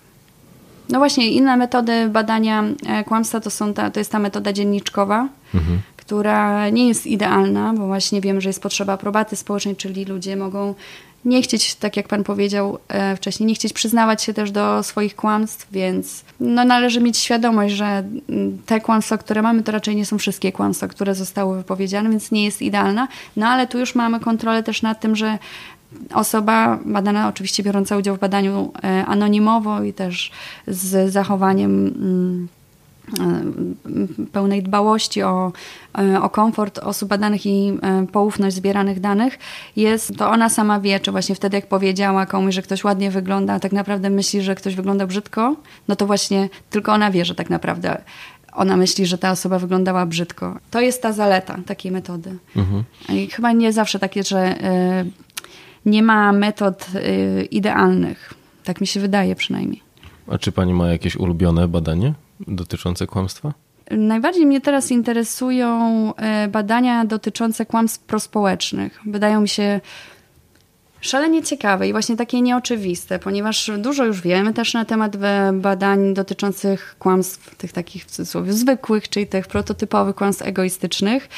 No 0.89 0.99
właśnie, 0.99 1.31
inne 1.31 1.57
metody 1.57 2.09
badania 2.09 2.63
e, 2.87 3.03
kłamstwa 3.03 3.39
to, 3.39 3.49
są 3.49 3.73
ta, 3.73 3.91
to 3.91 3.99
jest 3.99 4.11
ta 4.11 4.19
metoda 4.19 4.53
dzienniczkowa, 4.53 5.27
mhm. 5.55 5.79
która 5.97 6.69
nie 6.69 6.87
jest 6.87 7.07
idealna, 7.07 7.73
bo 7.73 7.87
właśnie 7.87 8.21
wiem, 8.21 8.41
że 8.41 8.49
jest 8.49 8.61
potrzeba 8.61 8.93
aprobaty 8.93 9.35
społecznej, 9.35 9.75
czyli 9.75 10.05
ludzie 10.05 10.35
mogą 10.35 10.75
nie 11.25 11.41
chcieć, 11.41 11.75
tak 11.75 11.97
jak 11.97 12.07
pan 12.07 12.23
powiedział 12.23 12.79
e, 12.87 13.15
wcześniej, 13.15 13.47
nie 13.47 13.55
chcieć 13.55 13.73
przyznawać 13.73 14.23
się 14.23 14.33
też 14.33 14.51
do 14.51 14.83
swoich 14.83 15.15
kłamstw, 15.15 15.67
więc 15.71 16.23
no, 16.39 16.65
należy 16.65 17.01
mieć 17.01 17.17
świadomość, 17.17 17.75
że 17.75 17.85
mm, 18.29 18.61
te 18.65 18.81
kłamstwa, 18.81 19.17
które 19.17 19.41
mamy, 19.41 19.63
to 19.63 19.71
raczej 19.71 19.95
nie 19.95 20.05
są 20.05 20.17
wszystkie 20.17 20.51
kłamstwa, 20.51 20.87
które 20.87 21.15
zostały 21.15 21.57
wypowiedziane, 21.57 22.09
więc 22.09 22.31
nie 22.31 22.45
jest 22.45 22.61
idealna. 22.61 23.07
No 23.35 23.47
ale 23.47 23.67
tu 23.67 23.79
już 23.79 23.95
mamy 23.95 24.19
kontrolę 24.19 24.63
też 24.63 24.81
nad 24.81 24.99
tym, 24.99 25.15
że 25.15 25.37
osoba 26.13 26.79
badana, 26.85 27.27
oczywiście 27.27 27.63
biorąca 27.63 27.97
udział 27.97 28.15
w 28.15 28.19
badaniu 28.19 28.71
e, 28.83 29.05
anonimowo 29.05 29.83
i 29.83 29.93
też 29.93 30.31
z 30.67 31.11
zachowaniem 31.11 31.87
mm, 31.87 32.47
e, 33.19 34.27
pełnej 34.31 34.63
dbałości 34.63 35.23
o, 35.23 35.51
e, 35.97 36.21
o 36.21 36.29
komfort 36.29 36.79
osób 36.79 37.09
badanych 37.09 37.45
i 37.45 37.77
poufność 38.11 38.55
zbieranych 38.55 38.99
danych, 38.99 39.39
jest, 39.75 40.17
to 40.17 40.29
ona 40.29 40.49
sama 40.49 40.79
wie, 40.79 40.99
czy 40.99 41.11
właśnie 41.11 41.35
wtedy 41.35 41.57
jak 41.57 41.67
powiedziała 41.67 42.25
komuś, 42.25 42.55
że 42.55 42.61
ktoś 42.61 42.83
ładnie 42.83 43.11
wygląda, 43.11 43.53
a 43.53 43.59
tak 43.59 43.71
naprawdę 43.71 44.09
myśli, 44.09 44.41
że 44.41 44.55
ktoś 44.55 44.75
wygląda 44.75 45.07
brzydko, 45.07 45.55
no 45.87 45.95
to 45.95 46.05
właśnie 46.05 46.49
tylko 46.69 46.93
ona 46.93 47.11
wie, 47.11 47.25
że 47.25 47.35
tak 47.35 47.49
naprawdę 47.49 48.01
ona 48.53 48.77
myśli, 48.77 49.05
że 49.05 49.17
ta 49.17 49.31
osoba 49.31 49.59
wyglądała 49.59 50.05
brzydko. 50.05 50.57
To 50.71 50.81
jest 50.81 51.01
ta 51.01 51.13
zaleta 51.13 51.57
takiej 51.65 51.91
metody. 51.91 52.37
Mhm. 52.55 52.83
I 53.09 53.27
chyba 53.27 53.51
nie 53.51 53.73
zawsze 53.73 53.99
takie, 53.99 54.23
że 54.23 54.55
nie 55.87 56.03
ma 56.03 56.31
metod 56.33 56.87
y, 56.95 57.45
idealnych. 57.45 58.33
Tak 58.63 58.81
mi 58.81 58.87
się 58.87 58.99
wydaje 58.99 59.35
przynajmniej. 59.35 59.81
A 60.27 60.37
czy 60.37 60.51
pani 60.51 60.73
ma 60.73 60.87
jakieś 60.87 61.15
ulubione 61.15 61.67
badanie 61.67 62.13
dotyczące 62.47 63.07
kłamstwa? 63.07 63.53
Najbardziej 63.91 64.45
mnie 64.45 64.61
teraz 64.61 64.91
interesują 64.91 66.13
y, 66.45 66.47
badania 66.47 67.05
dotyczące 67.05 67.65
kłamstw 67.65 67.99
prospołecznych. 67.99 69.01
Wydają 69.05 69.41
mi 69.41 69.49
się 69.49 69.81
szalenie 71.01 71.43
ciekawe 71.43 71.87
i 71.87 71.91
właśnie 71.91 72.15
takie 72.15 72.41
nieoczywiste, 72.41 73.19
ponieważ 73.19 73.71
dużo 73.77 74.05
już 74.05 74.21
wiemy 74.21 74.53
też 74.53 74.73
na 74.73 74.85
temat 74.85 75.17
badań 75.53 76.13
dotyczących 76.13 76.95
kłamstw, 76.99 77.55
tych 77.55 77.73
takich 77.73 78.05
w 78.05 78.11
cudzysłowie 78.11 78.53
zwykłych, 78.53 79.09
czyli 79.09 79.27
tych 79.27 79.47
prototypowych 79.47 80.15
kłamstw 80.15 80.45
egoistycznych, 80.45 81.29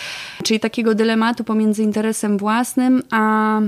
czyli 0.44 0.60
takiego 0.60 0.96
dylematu 0.96 1.44
pomiędzy 1.44 1.84
interesem 1.84 2.38
własnym 2.38 3.04
a 3.12 3.60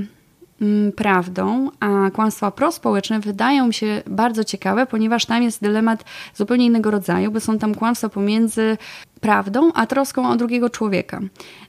prawdą, 0.95 1.69
a 1.79 2.11
kłamstwa 2.13 2.51
prospołeczne 2.51 3.19
wydają 3.19 3.67
mi 3.67 3.73
się 3.73 4.03
bardzo 4.07 4.43
ciekawe, 4.43 4.85
ponieważ 4.85 5.25
tam 5.25 5.43
jest 5.43 5.61
dylemat 5.61 6.03
zupełnie 6.35 6.65
innego 6.65 6.91
rodzaju, 6.91 7.31
bo 7.31 7.39
są 7.39 7.57
tam 7.57 7.75
kłamstwa 7.75 8.09
pomiędzy 8.09 8.77
prawdą, 9.21 9.71
a 9.73 9.85
troską 9.85 10.29
o 10.29 10.35
drugiego 10.35 10.69
człowieka. 10.69 11.19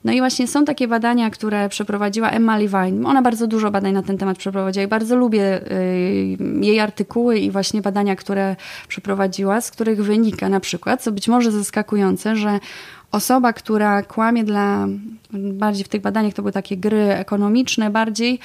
No 0.03 0.11
i 0.11 0.19
właśnie 0.19 0.47
są 0.47 0.65
takie 0.65 0.87
badania, 0.87 1.29
które 1.29 1.69
przeprowadziła 1.69 2.29
Emma 2.29 2.57
Levine. 2.57 3.07
Ona 3.07 3.21
bardzo 3.21 3.47
dużo 3.47 3.71
badań 3.71 3.93
na 3.93 4.03
ten 4.03 4.17
temat 4.17 4.37
przeprowadziła 4.37 4.85
i 4.85 4.87
bardzo 4.87 5.15
lubię 5.15 5.71
y, 5.71 6.37
jej 6.61 6.79
artykuły 6.79 7.39
i 7.39 7.51
właśnie 7.51 7.81
badania, 7.81 8.15
które 8.15 8.55
przeprowadziła, 8.87 9.61
z 9.61 9.71
których 9.71 10.03
wynika 10.03 10.49
na 10.49 10.59
przykład, 10.59 11.01
co 11.03 11.11
być 11.11 11.27
może 11.27 11.51
zaskakujące, 11.51 12.35
że 12.35 12.59
osoba, 13.13 13.53
która 13.53 14.01
kłamie 14.01 14.43
dla, 14.43 14.87
bardziej 15.33 15.85
w 15.85 15.89
tych 15.89 16.01
badaniach 16.01 16.33
to 16.33 16.41
były 16.41 16.51
takie 16.51 16.77
gry 16.77 17.13
ekonomiczne 17.13 17.89
bardziej, 17.89 18.39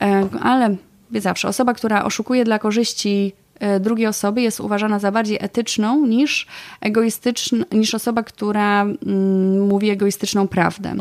e, 0.00 0.28
ale 0.40 0.76
zawsze, 1.12 1.48
osoba, 1.48 1.74
która 1.74 2.04
oszukuje 2.04 2.44
dla 2.44 2.58
korzyści 2.58 3.32
e, 3.60 3.80
drugiej 3.80 4.06
osoby 4.06 4.42
jest 4.42 4.60
uważana 4.60 4.98
za 4.98 5.12
bardziej 5.12 5.38
etyczną 5.40 6.06
niż 6.06 6.46
egoistyczna, 6.80 7.64
niż 7.72 7.94
osoba, 7.94 8.22
która 8.22 8.82
mm, 8.82 9.66
mówi 9.68 9.90
egoistyczną 9.90 10.48
prawdę. 10.48 10.94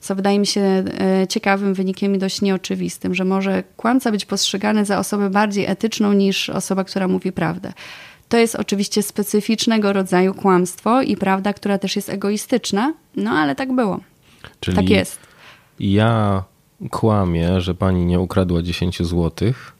Co 0.00 0.14
wydaje 0.14 0.38
mi 0.38 0.46
się 0.46 0.60
e, 0.60 1.26
ciekawym 1.28 1.74
wynikiem 1.74 2.14
i 2.14 2.18
dość 2.18 2.42
nieoczywistym, 2.42 3.14
że 3.14 3.24
może 3.24 3.62
kłamca 3.76 4.10
być 4.10 4.24
postrzegany 4.24 4.84
za 4.84 4.98
osobę 4.98 5.30
bardziej 5.30 5.66
etyczną 5.66 6.12
niż 6.12 6.50
osoba, 6.50 6.84
która 6.84 7.08
mówi 7.08 7.32
prawdę. 7.32 7.72
To 8.32 8.38
jest 8.38 8.54
oczywiście 8.54 9.02
specyficznego 9.02 9.92
rodzaju 9.92 10.34
kłamstwo 10.34 11.02
i 11.02 11.16
prawda, 11.16 11.52
która 11.52 11.78
też 11.78 11.96
jest 11.96 12.08
egoistyczna, 12.08 12.94
no 13.16 13.30
ale 13.30 13.54
tak 13.54 13.72
było. 13.72 14.00
Czyli 14.60 14.76
tak 14.76 14.90
jest. 14.90 15.18
Ja 15.80 16.44
kłamię, 16.90 17.60
że 17.60 17.74
pani 17.74 18.06
nie 18.06 18.20
ukradła 18.20 18.62
10 18.62 19.02
złotych 19.02 19.72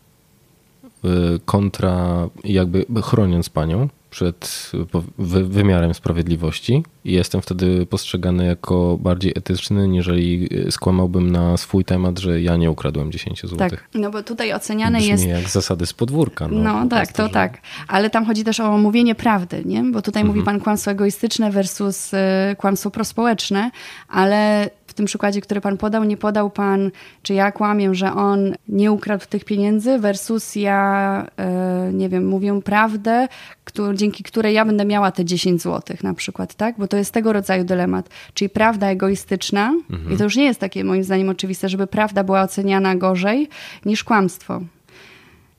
y, 0.85 1.09
kontra 1.45 2.29
jakby 2.45 3.03
chroniąc 3.03 3.49
panią 3.49 3.89
przed 4.13 4.71
wymiarem 5.49 5.95
sprawiedliwości 5.95 6.83
i 7.05 7.13
jestem 7.13 7.43
wtedy 7.43 7.87
postrzegany 7.87 8.47
jako 8.47 8.99
bardziej 9.01 9.33
etyczny, 9.37 9.89
niżeli 9.89 10.49
skłamałbym 10.71 11.31
na 11.31 11.57
swój 11.57 11.85
temat, 11.85 12.19
że 12.19 12.43
ja 12.43 12.57
nie 12.57 12.71
ukradłem 12.71 13.13
10 13.13 13.43
zł. 13.43 13.57
Tak, 13.57 13.89
no 13.95 14.11
bo 14.11 14.23
tutaj 14.23 14.53
oceniane 14.53 14.99
Brzmi 14.99 15.11
jest... 15.11 15.27
jak 15.27 15.49
zasady 15.49 15.87
z 15.87 15.93
podwórka. 15.93 16.49
No, 16.49 16.63
no 16.63 16.89
tak, 16.89 17.13
to 17.13 17.23
że... 17.23 17.31
tak. 17.31 17.59
Ale 17.89 18.11
tam 18.11 18.27
chodzi 18.27 18.45
też 18.45 18.61
o 18.61 18.79
mówienie 18.79 19.15
prawdy, 19.15 19.63
nie? 19.65 19.83
Bo 19.83 20.03
tutaj 20.03 20.21
mhm. 20.21 20.27
mówi 20.27 20.47
pan 20.47 20.61
kłamstwo 20.61 20.91
egoistyczne 20.91 21.51
versus 21.51 22.15
y, 22.15 22.17
kłamstwo 22.57 22.91
prospołeczne, 22.91 23.71
ale 24.09 24.71
w 24.93 24.95
tym 24.95 25.07
przykładzie, 25.07 25.41
który 25.41 25.61
pan 25.61 25.77
podał, 25.77 26.05
nie 26.05 26.17
podał 26.17 26.51
pan, 26.51 26.91
czy 27.23 27.35
ja 27.35 27.53
kłamię, 27.53 27.95
że 27.95 28.13
on 28.13 28.55
nie 28.69 28.93
ukradł 28.93 29.27
tych 29.29 29.45
pieniędzy, 29.45 29.99
versus 29.99 30.57
ja, 30.57 31.27
yy, 31.87 31.93
nie 31.93 32.09
wiem, 32.09 32.27
mówię 32.27 32.61
prawdę, 32.65 33.29
który, 33.65 33.97
dzięki 33.97 34.25
której 34.25 34.55
ja 34.55 34.65
będę 34.65 34.85
miała 34.85 35.11
te 35.11 35.25
10 35.25 35.63
zł 35.63 35.97
na 36.03 36.15
przykład, 36.15 36.55
tak? 36.55 36.75
Bo 36.79 36.89
to 36.89 36.97
jest 36.97 37.13
tego 37.13 37.33
rodzaju 37.33 37.65
dylemat. 37.65 38.09
Czyli 38.35 38.49
prawda 38.49 38.89
egoistyczna, 38.91 39.75
mhm. 39.91 40.13
i 40.15 40.17
to 40.17 40.25
już 40.25 40.37
nie 40.37 40.45
jest 40.45 40.61
takie 40.61 40.85
moim 40.85 41.05
zdaniem 41.05 41.29
oczywiste, 41.29 41.69
żeby 41.69 41.87
prawda 41.87 42.25
była 42.25 42.43
oceniana 42.43 42.97
gorzej 42.97 43.49
niż 43.85 44.05
kłamstwo. 44.05 44.61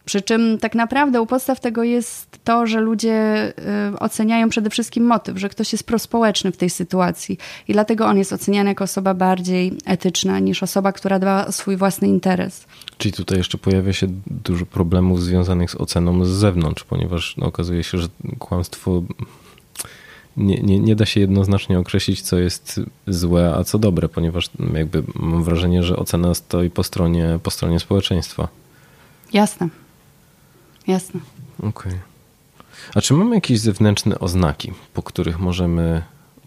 Przy 0.06 0.22
czym 0.22 0.58
tak 0.58 0.76
naprawdę 0.76 1.22
u 1.22 1.26
podstaw 1.26 1.60
tego 1.60 1.84
jest 1.84 2.40
to, 2.44 2.68
że 2.68 2.80
ludzie 2.80 3.48
y, 3.94 4.00
oceniają 4.00 4.50
przede 4.50 4.70
wszystkim 4.70 5.06
motyw, 5.06 5.38
że 5.38 5.50
ktoś 5.50 5.72
jest 5.72 5.84
prospołeczny 5.84 6.52
w 6.52 6.58
tej 6.58 6.70
sytuacji 6.70 7.38
i 7.68 7.74
dlatego 7.74 8.06
on 8.06 8.18
jest 8.18 8.34
oceniany 8.34 8.70
jako 8.70 8.84
osoba 8.84 9.14
bardziej 9.14 9.74
etyczna 9.86 10.40
niż 10.40 10.64
osoba, 10.64 10.92
która 10.92 11.20
dba 11.20 11.46
o 11.46 11.52
swój 11.52 11.78
własny 11.78 12.08
interes. 12.08 12.66
Czyli 12.98 13.14
tutaj 13.14 13.38
jeszcze 13.38 13.58
pojawia 13.58 13.94
się 13.94 14.08
dużo 14.28 14.66
problemów 14.66 15.24
związanych 15.24 15.72
z 15.72 15.76
oceną 15.76 16.26
z 16.26 16.30
zewnątrz, 16.30 16.84
ponieważ 16.84 17.38
no, 17.38 17.46
okazuje 17.46 17.84
się, 17.84 17.98
że 17.98 18.08
kłamstwo 18.40 19.04
nie, 20.38 20.62
nie, 20.62 20.80
nie 20.80 20.96
da 20.96 21.06
się 21.06 21.20
jednoznacznie 21.20 21.80
określić, 21.80 22.22
co 22.22 22.38
jest 22.40 22.80
złe, 23.08 23.54
a 23.58 23.64
co 23.64 23.80
dobre, 23.80 24.10
ponieważ 24.10 24.50
jakby 24.74 25.04
mam 25.16 25.44
wrażenie, 25.44 25.84
że 25.84 25.96
ocena 25.96 26.34
stoi 26.34 26.70
po 26.70 26.84
stronie, 26.84 27.40
po 27.44 27.52
stronie 27.52 27.80
społeczeństwa. 27.80 28.48
Jasne. 29.34 29.83
Jasne. 30.88 31.20
Okej. 31.60 31.70
Okay. 31.70 32.00
A 32.96 33.02
czy 33.02 33.14
mamy 33.14 33.36
jakieś 33.36 33.60
zewnętrzne 33.60 34.20
oznaki, 34.20 34.74
po 34.94 35.04
których 35.04 35.40
możemy 35.40 36.02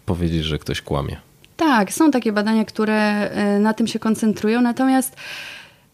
powiedzieć, 0.05 0.43
że 0.43 0.59
ktoś 0.59 0.81
kłamie? 0.81 1.17
Tak, 1.57 1.93
są 1.93 2.11
takie 2.11 2.31
badania, 2.31 2.65
które 2.65 3.29
e, 3.29 3.59
na 3.59 3.73
tym 3.73 3.87
się 3.87 3.99
koncentrują, 3.99 4.61
natomiast 4.61 5.15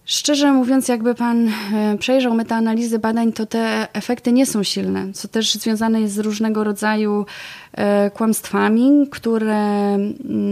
Szczerze 0.05 0.53
mówiąc, 0.53 0.87
jakby 0.87 1.15
pan 1.15 1.47
e, 1.47 1.97
przejrzał 1.99 2.33
metaanalizy 2.33 2.99
badań, 2.99 3.33
to 3.33 3.45
te 3.45 3.87
efekty 3.93 4.31
nie 4.31 4.45
są 4.45 4.63
silne, 4.63 5.13
co 5.13 5.27
też 5.27 5.53
związane 5.53 6.01
jest 6.01 6.13
z 6.13 6.19
różnego 6.19 6.63
rodzaju 6.63 7.25
e, 7.73 8.11
kłamstwami, 8.11 9.07
które 9.11 9.97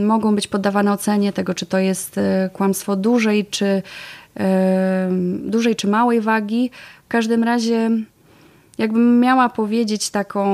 mogą 0.05 0.35
być 0.35 0.47
poddawane 0.47 0.93
ocenie 0.93 1.33
tego, 1.33 1.53
czy 1.53 1.65
to 1.65 1.77
jest 1.77 2.19
kłamstwo 2.53 2.95
dużej 2.95 3.45
czy, 3.45 3.81
dużej 5.39 5.75
czy 5.75 5.87
małej 5.87 6.21
wagi. 6.21 6.71
Każdym 7.11 7.43
razie 7.43 7.89
jakbym 8.77 9.19
miała 9.19 9.49
powiedzieć 9.49 10.09
taką 10.09 10.45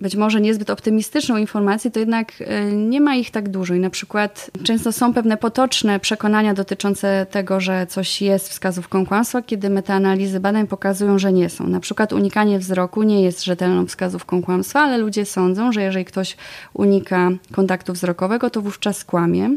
być 0.00 0.16
może 0.16 0.40
niezbyt 0.40 0.70
optymistyczną 0.70 1.36
informację, 1.36 1.90
to 1.90 2.00
jednak 2.00 2.32
e, 2.40 2.72
nie 2.72 3.00
ma 3.00 3.14
ich 3.14 3.30
tak 3.30 3.48
dużo. 3.48 3.74
I 3.74 3.80
na 3.80 3.90
przykład 3.90 4.50
często 4.64 4.92
są 4.92 5.14
pewne 5.14 5.36
potoczne 5.36 6.00
przekonania 6.00 6.54
dotyczące 6.54 7.26
tego, 7.30 7.60
że 7.60 7.86
coś 7.86 8.22
jest 8.22 8.48
wskazówką 8.48 9.06
kłamstwa, 9.06 9.42
kiedy 9.42 9.70
metaanalizy 9.70 10.40
badań 10.40 10.66
pokazują, 10.66 11.18
że 11.18 11.32
nie 11.32 11.50
są. 11.50 11.66
Na 11.66 11.80
przykład 11.80 12.12
unikanie 12.12 12.58
wzroku 12.58 13.02
nie 13.02 13.22
jest 13.22 13.44
rzetelną 13.44 13.86
wskazówką 13.86 14.42
kłamstwa, 14.42 14.80
ale 14.80 14.98
ludzie 14.98 15.26
sądzą, 15.26 15.72
że 15.72 15.82
jeżeli 15.82 16.04
ktoś 16.04 16.36
unika 16.74 17.30
kontaktu 17.52 17.92
wzrokowego, 17.92 18.50
to 18.50 18.60
wówczas 18.60 19.04
kłamie. 19.04 19.50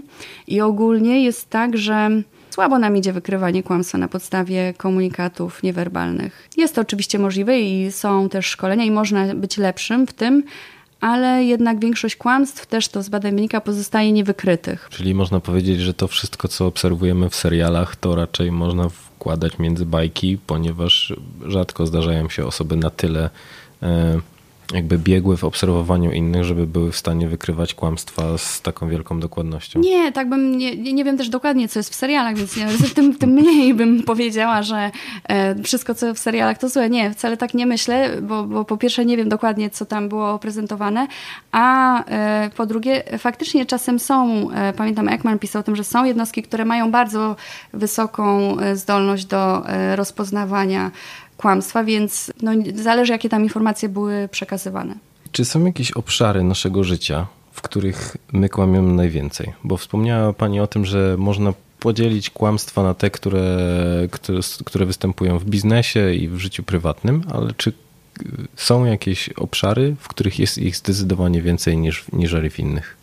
I 0.47 0.61
ogólnie 0.61 1.23
jest 1.23 1.49
tak, 1.49 1.77
że 1.77 2.09
Słabo 2.57 2.79
nam 2.79 2.97
idzie 2.97 3.13
wykrywanie 3.13 3.63
kłamstwa 3.63 3.97
na 3.97 4.07
podstawie 4.07 4.73
komunikatów 4.77 5.63
niewerbalnych. 5.63 6.49
Jest 6.57 6.75
to 6.75 6.81
oczywiście 6.81 7.19
możliwe 7.19 7.59
i 7.59 7.91
są 7.91 8.29
też 8.29 8.45
szkolenia 8.45 8.85
i 8.85 8.91
można 8.91 9.35
być 9.35 9.57
lepszym 9.57 10.07
w 10.07 10.13
tym, 10.13 10.43
ale 11.01 11.43
jednak 11.43 11.79
większość 11.79 12.15
kłamstw, 12.15 12.65
też 12.65 12.87
to 12.87 13.03
z 13.03 13.09
badań 13.09 13.35
wynika, 13.35 13.61
pozostaje 13.61 14.11
niewykrytych. 14.11 14.87
Czyli 14.91 15.15
można 15.15 15.39
powiedzieć, 15.39 15.79
że 15.79 15.93
to 15.93 16.07
wszystko, 16.07 16.47
co 16.47 16.67
obserwujemy 16.67 17.29
w 17.29 17.35
serialach, 17.35 17.95
to 17.95 18.15
raczej 18.15 18.51
można 18.51 18.89
wkładać 18.89 19.59
między 19.59 19.85
bajki, 19.85 20.37
ponieważ 20.47 21.13
rzadko 21.45 21.85
zdarzają 21.85 22.29
się 22.29 22.45
osoby 22.45 22.75
na 22.75 22.89
tyle 22.89 23.29
e, 23.83 24.19
jakby 24.73 24.97
biegłe 24.97 25.37
w 25.37 25.43
obserwowaniu 25.43 26.11
innych, 26.11 26.43
żeby 26.43 26.67
były 26.67 26.91
w 26.91 26.97
stanie 26.97 27.27
wykrywać 27.27 27.73
kłamstwa 27.73 28.37
z 28.37 28.61
taką 28.61 28.89
wielką 28.89 29.19
dokładnością? 29.19 29.79
Nie, 29.79 30.11
tak 30.11 30.29
bym, 30.29 30.57
nie, 30.57 30.93
nie 30.93 31.03
wiem 31.03 31.17
też 31.17 31.29
dokładnie, 31.29 31.67
co 31.67 31.79
jest 31.79 31.91
w 31.91 31.95
serialach, 31.95 32.35
więc 32.35 32.57
nie, 32.57 32.67
tym, 32.95 33.15
tym 33.15 33.29
mniej 33.29 33.73
bym 33.73 34.03
powiedziała, 34.03 34.63
że 34.63 34.91
e, 35.23 35.63
wszystko, 35.63 35.95
co 35.95 36.13
w 36.13 36.19
serialach 36.19 36.57
to 36.57 36.69
złe. 36.69 36.89
Nie, 36.89 37.11
wcale 37.11 37.37
tak 37.37 37.53
nie 37.53 37.65
myślę, 37.65 38.21
bo, 38.21 38.43
bo 38.43 38.65
po 38.65 38.77
pierwsze 38.77 39.05
nie 39.05 39.17
wiem 39.17 39.29
dokładnie, 39.29 39.69
co 39.69 39.85
tam 39.85 40.09
było 40.09 40.39
prezentowane, 40.39 41.07
a 41.51 42.03
e, 42.05 42.49
po 42.57 42.65
drugie 42.65 43.03
faktycznie 43.17 43.65
czasem 43.65 43.99
są, 43.99 44.47
e, 44.51 44.73
pamiętam 44.73 45.07
Ekman 45.07 45.39
pisał 45.39 45.59
o 45.59 45.63
tym, 45.63 45.75
że 45.75 45.83
są 45.83 46.05
jednostki, 46.05 46.43
które 46.43 46.65
mają 46.65 46.91
bardzo 46.91 47.35
wysoką 47.73 48.57
zdolność 48.73 49.25
do 49.25 49.63
rozpoznawania 49.95 50.91
kłamstwa, 51.37 51.83
więc 51.83 52.31
no, 52.41 52.51
zależy, 52.75 53.11
jakie 53.11 53.29
tam 53.29 53.43
informacje 53.43 53.89
były 53.89 54.29
przekazywane. 54.31 54.95
Czy 55.31 55.45
są 55.45 55.65
jakieś 55.65 55.91
obszary 55.91 56.43
naszego 56.43 56.83
życia, 56.83 57.27
w 57.51 57.61
których 57.61 58.17
my 58.33 58.49
kłamiemy 58.49 58.93
najwięcej? 58.93 59.53
Bo 59.63 59.77
wspomniała 59.77 60.33
Pani 60.33 60.59
o 60.59 60.67
tym, 60.67 60.85
że 60.85 61.15
można 61.17 61.53
podzielić 61.79 62.29
kłamstwa 62.29 62.83
na 62.83 62.93
te, 62.93 63.09
które, 63.09 63.57
które, 64.11 64.39
które 64.65 64.85
występują 64.85 65.39
w 65.39 65.45
biznesie 65.45 66.13
i 66.13 66.27
w 66.27 66.37
życiu 66.37 66.63
prywatnym, 66.63 67.23
ale 67.33 67.53
czy 67.57 67.73
są 68.55 68.85
jakieś 68.85 69.29
obszary, 69.29 69.95
w 69.99 70.07
których 70.07 70.39
jest 70.39 70.57
ich 70.57 70.75
zdecydowanie 70.75 71.41
więcej 71.41 71.77
niż, 71.77 72.05
niżeli 72.13 72.49
w 72.49 72.59
innych? 72.59 72.96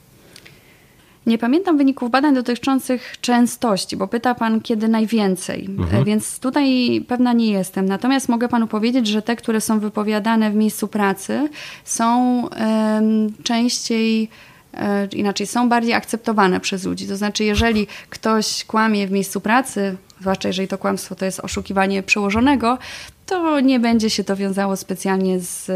Nie 1.27 1.39
pamiętam 1.39 1.79
wyników 1.79 2.11
badań 2.11 2.35
dotyczących 2.35 3.15
częstości, 3.21 3.97
bo 3.97 4.09
pyta 4.09 4.35
Pan, 4.35 4.61
kiedy 4.61 4.89
najwięcej, 4.89 5.67
mhm. 5.79 6.05
więc 6.05 6.39
tutaj 6.39 7.01
pewna 7.09 7.33
nie 7.33 7.51
jestem. 7.51 7.87
Natomiast 7.87 8.29
mogę 8.29 8.49
Panu 8.49 8.67
powiedzieć, 8.67 9.07
że 9.07 9.23
te, 9.23 9.37
które 9.37 9.61
są 9.61 9.81
wypowiadane 9.81 10.51
w 10.51 10.55
miejscu 10.55 10.89
pracy, 10.89 11.49
są 11.85 12.41
um, 12.43 13.33
częściej 13.43 14.29
e, 14.75 15.07
inaczej, 15.07 15.47
są 15.47 15.69
bardziej 15.69 15.95
akceptowane 15.95 16.61
przez 16.61 16.85
ludzi. 16.85 17.07
To 17.07 17.17
znaczy, 17.17 17.45
jeżeli 17.45 17.87
ktoś 18.11 18.65
kłamie 18.65 19.07
w 19.07 19.11
miejscu 19.11 19.41
pracy, 19.41 19.97
zwłaszcza 20.21 20.49
jeżeli 20.49 20.69
to 20.69 20.79
kłamstwo 20.79 21.15
to 21.15 21.25
jest 21.25 21.41
oszukiwanie 21.41 22.03
przełożonego, 22.03 22.79
to 23.27 23.61
nie 23.61 23.81
będzie 23.81 24.11
się 24.11 24.25
to 24.25 24.37
wiązało 24.37 24.77
specjalnie 24.77 25.41
z 25.41 25.71
e, 25.71 25.73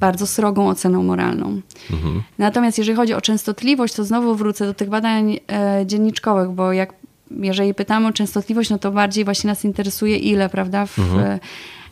bardzo 0.00 0.26
srogą 0.26 0.68
oceną 0.68 1.02
moralną. 1.02 1.60
Mhm. 1.90 2.22
Natomiast 2.38 2.78
jeżeli 2.78 2.96
chodzi 2.96 3.14
o 3.14 3.20
częstotliwość, 3.20 3.94
to 3.94 4.04
znowu 4.04 4.34
wrócę 4.34 4.66
do 4.66 4.74
tych 4.74 4.88
badań 4.88 5.38
e, 5.52 5.86
dzienniczkowych, 5.86 6.50
bo 6.50 6.72
jak 6.72 6.92
jeżeli 7.30 7.74
pytamy 7.74 8.06
o 8.06 8.12
częstotliwość, 8.12 8.70
no 8.70 8.78
to 8.78 8.90
bardziej 8.90 9.24
właśnie 9.24 9.48
nas 9.48 9.64
interesuje 9.64 10.16
ile, 10.16 10.48
prawda? 10.48 10.86
W, 10.86 10.98
mhm. 10.98 11.38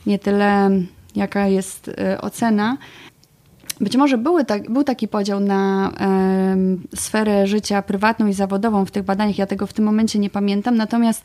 Nie 0.07 0.19
tyle 0.19 0.71
jaka 1.17 1.47
jest 1.47 1.89
e, 1.89 2.21
ocena. 2.21 2.77
Być 3.81 3.97
może 3.97 4.19
były 4.19 4.45
tak, 4.45 4.71
był 4.71 4.85
taki 4.85 5.09
podział 5.09 5.41
na 5.41 5.93
e, 6.01 6.57
sferę 6.97 7.47
życia 7.47 7.83
prywatną 7.83 8.27
i 8.27 8.33
zawodową 8.33 8.85
w 8.85 8.91
tych 8.91 9.03
badaniach. 9.03 9.39
Ja 9.39 9.47
tego 9.47 9.67
w 9.67 9.73
tym 9.73 9.85
momencie 9.85 10.19
nie 10.19 10.31
pamiętam. 10.31 10.77
Natomiast 10.77 11.25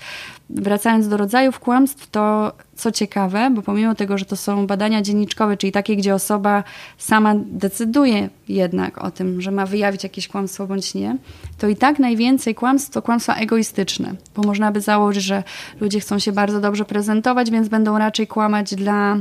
wracając 0.49 1.07
do 1.07 1.17
rodzajów 1.17 1.59
kłamstw, 1.59 2.09
to 2.11 2.53
co 2.75 2.91
ciekawe, 2.91 3.49
bo 3.55 3.61
pomimo 3.61 3.95
tego, 3.95 4.17
że 4.17 4.25
to 4.25 4.35
są 4.35 4.67
badania 4.67 5.01
dzienniczkowe, 5.01 5.57
czyli 5.57 5.71
takie, 5.71 5.95
gdzie 5.95 6.15
osoba 6.15 6.63
sama 6.97 7.35
decyduje 7.37 8.29
jednak 8.47 9.03
o 9.03 9.11
tym, 9.11 9.41
że 9.41 9.51
ma 9.51 9.65
wyjawić 9.65 10.03
jakieś 10.03 10.27
kłamstwo 10.27 10.67
bądź 10.67 10.93
nie, 10.93 11.17
to 11.57 11.67
i 11.67 11.75
tak 11.75 11.99
najwięcej 11.99 12.55
kłamstw 12.55 12.91
to 12.91 13.01
kłamstwa 13.01 13.35
egoistyczne, 13.35 14.15
bo 14.35 14.43
można 14.43 14.71
by 14.71 14.81
założyć, 14.81 15.23
że 15.23 15.43
ludzie 15.81 15.99
chcą 15.99 16.19
się 16.19 16.31
bardzo 16.31 16.61
dobrze 16.61 16.85
prezentować, 16.85 17.51
więc 17.51 17.67
będą 17.67 17.97
raczej 17.97 18.27
kłamać 18.27 18.75
dla 18.75 19.17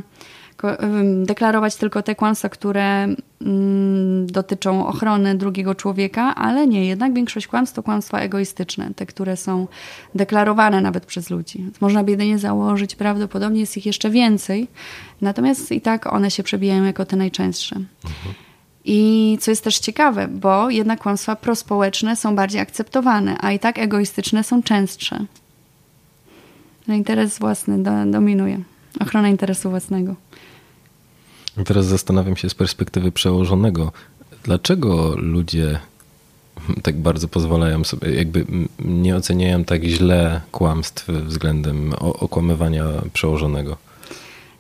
deklarować 1.25 1.77
tylko 1.77 2.03
te 2.03 2.15
kłamstwa, 2.15 2.49
które 2.49 3.07
mm, 3.41 4.27
dotyczą 4.27 4.87
ochrony 4.87 5.35
drugiego 5.35 5.75
człowieka, 5.75 6.35
ale 6.35 6.67
nie, 6.67 6.87
jednak 6.87 7.15
większość 7.15 7.47
kłamstw 7.47 7.77
to 7.77 7.83
kłamstwa 7.83 8.19
egoistyczne, 8.19 8.91
te, 8.97 9.07
które 9.07 9.37
są 9.37 9.67
deklarowane 10.15 10.81
nawet 10.81 11.07
przez 11.07 11.31
ludzi. 11.31 11.65
Można 11.81 12.05
by 12.05 12.11
jedynie 12.11 12.39
założyć, 12.39 12.95
prawdopodobnie 12.95 13.61
jest 13.61 13.77
ich 13.77 13.87
jeszcze 13.87 14.11
więcej, 14.11 14.69
natomiast 15.21 15.73
i 15.73 15.81
tak 15.81 16.13
one 16.13 16.31
się 16.31 16.43
przebijają 16.43 16.85
jako 16.85 17.05
te 17.05 17.17
najczęstsze. 17.17 17.77
Mhm. 17.77 18.35
I 18.85 19.39
co 19.41 19.51
jest 19.51 19.65
też 19.65 19.79
ciekawe, 19.79 20.29
bo 20.29 20.71
jednak 20.71 21.01
kłamstwa 21.01 21.37
prospołeczne 21.37 22.17
są 22.17 22.37
bardziej 22.37 22.61
akceptowane, 22.61 23.37
a 23.41 23.53
i 23.53 23.59
tak 23.59 23.79
egoistyczne 23.79 24.45
są 24.45 24.63
częstsze. 24.63 25.27
Interes 26.89 27.39
własny 27.39 27.83
do, 27.83 27.91
dominuje. 28.07 28.61
Ochrona 29.01 29.29
interesu 29.29 29.71
własnego. 29.71 30.15
Teraz 31.67 31.87
zastanawiam 31.87 32.37
się 32.37 32.51
z 32.51 32.55
perspektywy 32.55 33.13
przełożonego, 33.13 33.93
dlaczego 34.43 35.15
ludzie 35.17 35.81
tak 36.83 36.97
bardzo 36.97 37.29
pozwalają 37.29 37.85
sobie, 37.85 38.15
jakby 38.15 38.47
nie 38.79 39.17
oceniają 39.17 39.65
tak 39.65 39.85
źle 39.85 40.41
kłamstw 40.53 41.09
względem 41.09 41.93
okłamywania 42.01 42.85
przełożonego? 43.13 43.77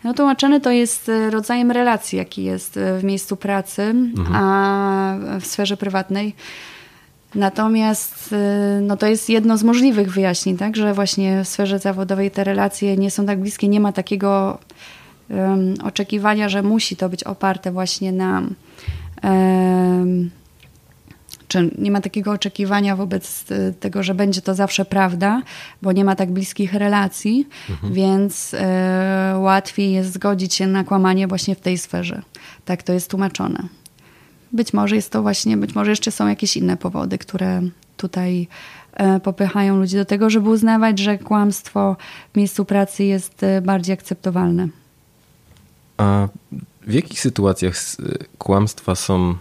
No 0.04 0.14
tłumaczony 0.14 0.60
to 0.60 0.70
jest 0.70 1.08
e, 1.08 1.30
rodzajem 1.30 1.70
relacji, 1.70 2.18
jaki 2.18 2.44
jest 2.44 2.76
e, 2.76 2.98
w 2.98 3.04
miejscu 3.04 3.36
pracy, 3.36 3.82
mhm. 3.82 4.36
a 4.36 5.16
w 5.40 5.46
sferze 5.46 5.76
prywatnej. 5.76 6.34
Natomiast 7.34 8.32
e, 8.32 8.80
no 8.80 8.96
to 8.96 9.06
jest 9.06 9.30
jedno 9.30 9.58
z 9.58 9.62
możliwych 9.62 10.12
wyjaśnień, 10.12 10.56
tak? 10.56 10.76
że 10.76 10.94
właśnie 10.94 11.44
w 11.44 11.48
sferze 11.48 11.78
zawodowej 11.78 12.30
te 12.30 12.44
relacje 12.44 12.96
nie 12.96 13.10
są 13.10 13.26
tak 13.26 13.40
bliskie, 13.40 13.68
nie 13.68 13.80
ma 13.80 13.92
takiego 13.92 14.58
oczekiwania, 15.84 16.48
że 16.48 16.62
musi 16.62 16.96
to 16.96 17.08
być 17.08 17.24
oparte 17.24 17.72
właśnie 17.72 18.12
na. 18.12 18.42
Czy 21.48 21.70
nie 21.78 21.90
ma 21.90 22.00
takiego 22.00 22.32
oczekiwania 22.32 22.96
wobec 22.96 23.44
e, 23.50 23.72
tego, 23.72 24.02
że 24.02 24.14
będzie 24.14 24.40
to 24.40 24.54
zawsze 24.54 24.84
prawda, 24.84 25.42
bo 25.82 25.92
nie 25.92 26.04
ma 26.04 26.16
tak 26.16 26.32
bliskich 26.32 26.74
relacji, 26.74 27.48
mhm. 27.70 27.92
więc 27.92 28.54
e, 28.54 29.34
łatwiej 29.38 29.92
jest 29.92 30.12
zgodzić 30.12 30.54
się 30.54 30.66
na 30.66 30.84
kłamanie 30.84 31.26
właśnie 31.26 31.54
w 31.54 31.60
tej 31.60 31.78
sferze. 31.78 32.22
Tak 32.64 32.82
to 32.82 32.92
jest 32.92 33.10
tłumaczone. 33.10 33.68
Być 34.52 34.72
może 34.72 34.96
jest 34.96 35.12
to 35.12 35.22
właśnie, 35.22 35.56
być 35.56 35.74
może 35.74 35.90
jeszcze 35.90 36.10
są 36.10 36.28
jakieś 36.28 36.56
inne 36.56 36.76
powody, 36.76 37.18
które 37.18 37.62
tutaj 37.96 38.48
e, 38.92 39.20
popychają 39.20 39.76
ludzi 39.76 39.96
do 39.96 40.04
tego, 40.04 40.30
żeby 40.30 40.48
uznawać, 40.48 40.98
że 40.98 41.18
kłamstwo 41.18 41.96
w 42.32 42.36
miejscu 42.36 42.64
pracy 42.64 43.04
jest 43.04 43.40
bardziej 43.62 43.92
akceptowalne. 43.92 44.68
A 45.96 46.28
w 46.86 46.92
jakich 46.92 47.20
sytuacjach 47.20 47.74
kłamstwa 48.38 48.94
są 48.94 49.34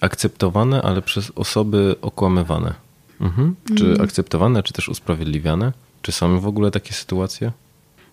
akceptowane, 0.00 0.82
ale 0.82 1.02
przez 1.02 1.32
osoby 1.34 1.94
okłamywane? 2.02 2.74
Mhm. 3.20 3.54
Czy 3.78 3.84
mm. 3.84 4.00
akceptowane, 4.00 4.62
czy 4.62 4.72
też 4.72 4.88
usprawiedliwiane? 4.88 5.72
Czy 6.02 6.12
są 6.12 6.40
w 6.40 6.46
ogóle 6.46 6.70
takie 6.70 6.92
sytuacje? 6.92 7.52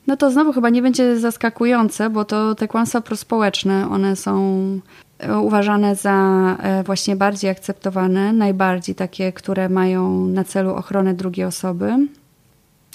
No 0.08 0.18
to 0.18 0.32
znowu 0.32 0.54
chyba 0.54 0.70
nie 0.70 0.82
będzie 0.82 1.20
zaskakujące, 1.20 2.10
bo 2.10 2.26
to 2.26 2.56
te 2.56 2.68
kłamstwa 2.68 3.02
prospołeczne, 3.02 3.90
one 3.90 4.16
są 4.16 4.64
e, 5.20 5.38
uważane 5.38 5.96
za 5.96 6.16
e, 6.60 6.84
właśnie 6.84 7.16
bardziej 7.16 7.50
akceptowane, 7.50 8.34
najbardziej 8.34 8.96
takie, 8.96 9.34
które 9.34 9.70
mają 9.70 10.26
na 10.26 10.44
celu 10.44 10.76
ochronę 10.76 11.14
drugiej 11.14 11.46
osoby. 11.46 12.08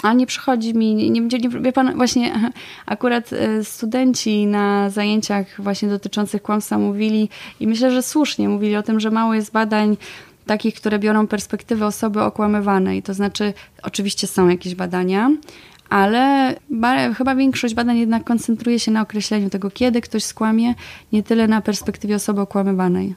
A 0.05 0.12
nie 0.12 0.27
przychodzi 0.27 0.75
mi, 0.75 0.95
nie, 0.95 1.11
nie, 1.11 1.21
nie, 1.21 1.49
wie 1.49 1.73
pan, 1.73 1.97
właśnie 1.97 2.53
akurat 2.87 3.33
e, 3.33 3.64
studenci 3.64 4.47
na 4.47 4.90
zajęciach 4.90 5.47
właśnie 5.59 5.88
dotyczących 5.88 6.43
kłamstwa 6.43 6.79
mówili 6.79 7.29
i 7.61 7.67
myślę, 7.67 7.90
że 7.90 8.03
słusznie 8.03 8.49
mówili 8.49 8.77
o 8.77 8.83
tym, 8.83 9.01
że 9.01 9.11
mało 9.11 9.35
jest 9.35 9.53
badań 9.53 9.97
takich, 10.47 10.75
które 10.75 10.99
biorą 10.99 11.27
perspektywę 11.27 11.87
osoby 11.87 12.23
okłamywanej. 12.23 13.03
To 13.03 13.14
znaczy, 13.14 13.55
oczywiście 13.83 14.27
są 14.27 14.49
jakieś 14.49 14.75
badania, 14.75 15.31
ale 15.90 16.55
chyba 17.17 17.35
większość 17.35 17.75
badań 17.75 17.99
jednak 17.99 18.25
koncentruje 18.25 18.81
się 18.81 18.90
na 18.90 19.03
określeniu 19.03 19.51
tego, 19.51 19.71
kiedy 19.71 20.01
ktoś 20.01 20.25
skłamie, 20.25 20.75
nie 21.12 21.23
tyle 21.23 21.49
na 21.49 21.61
perspektywie 21.61 22.17
osoby 22.17 22.40
okłamywanej. 22.40 23.14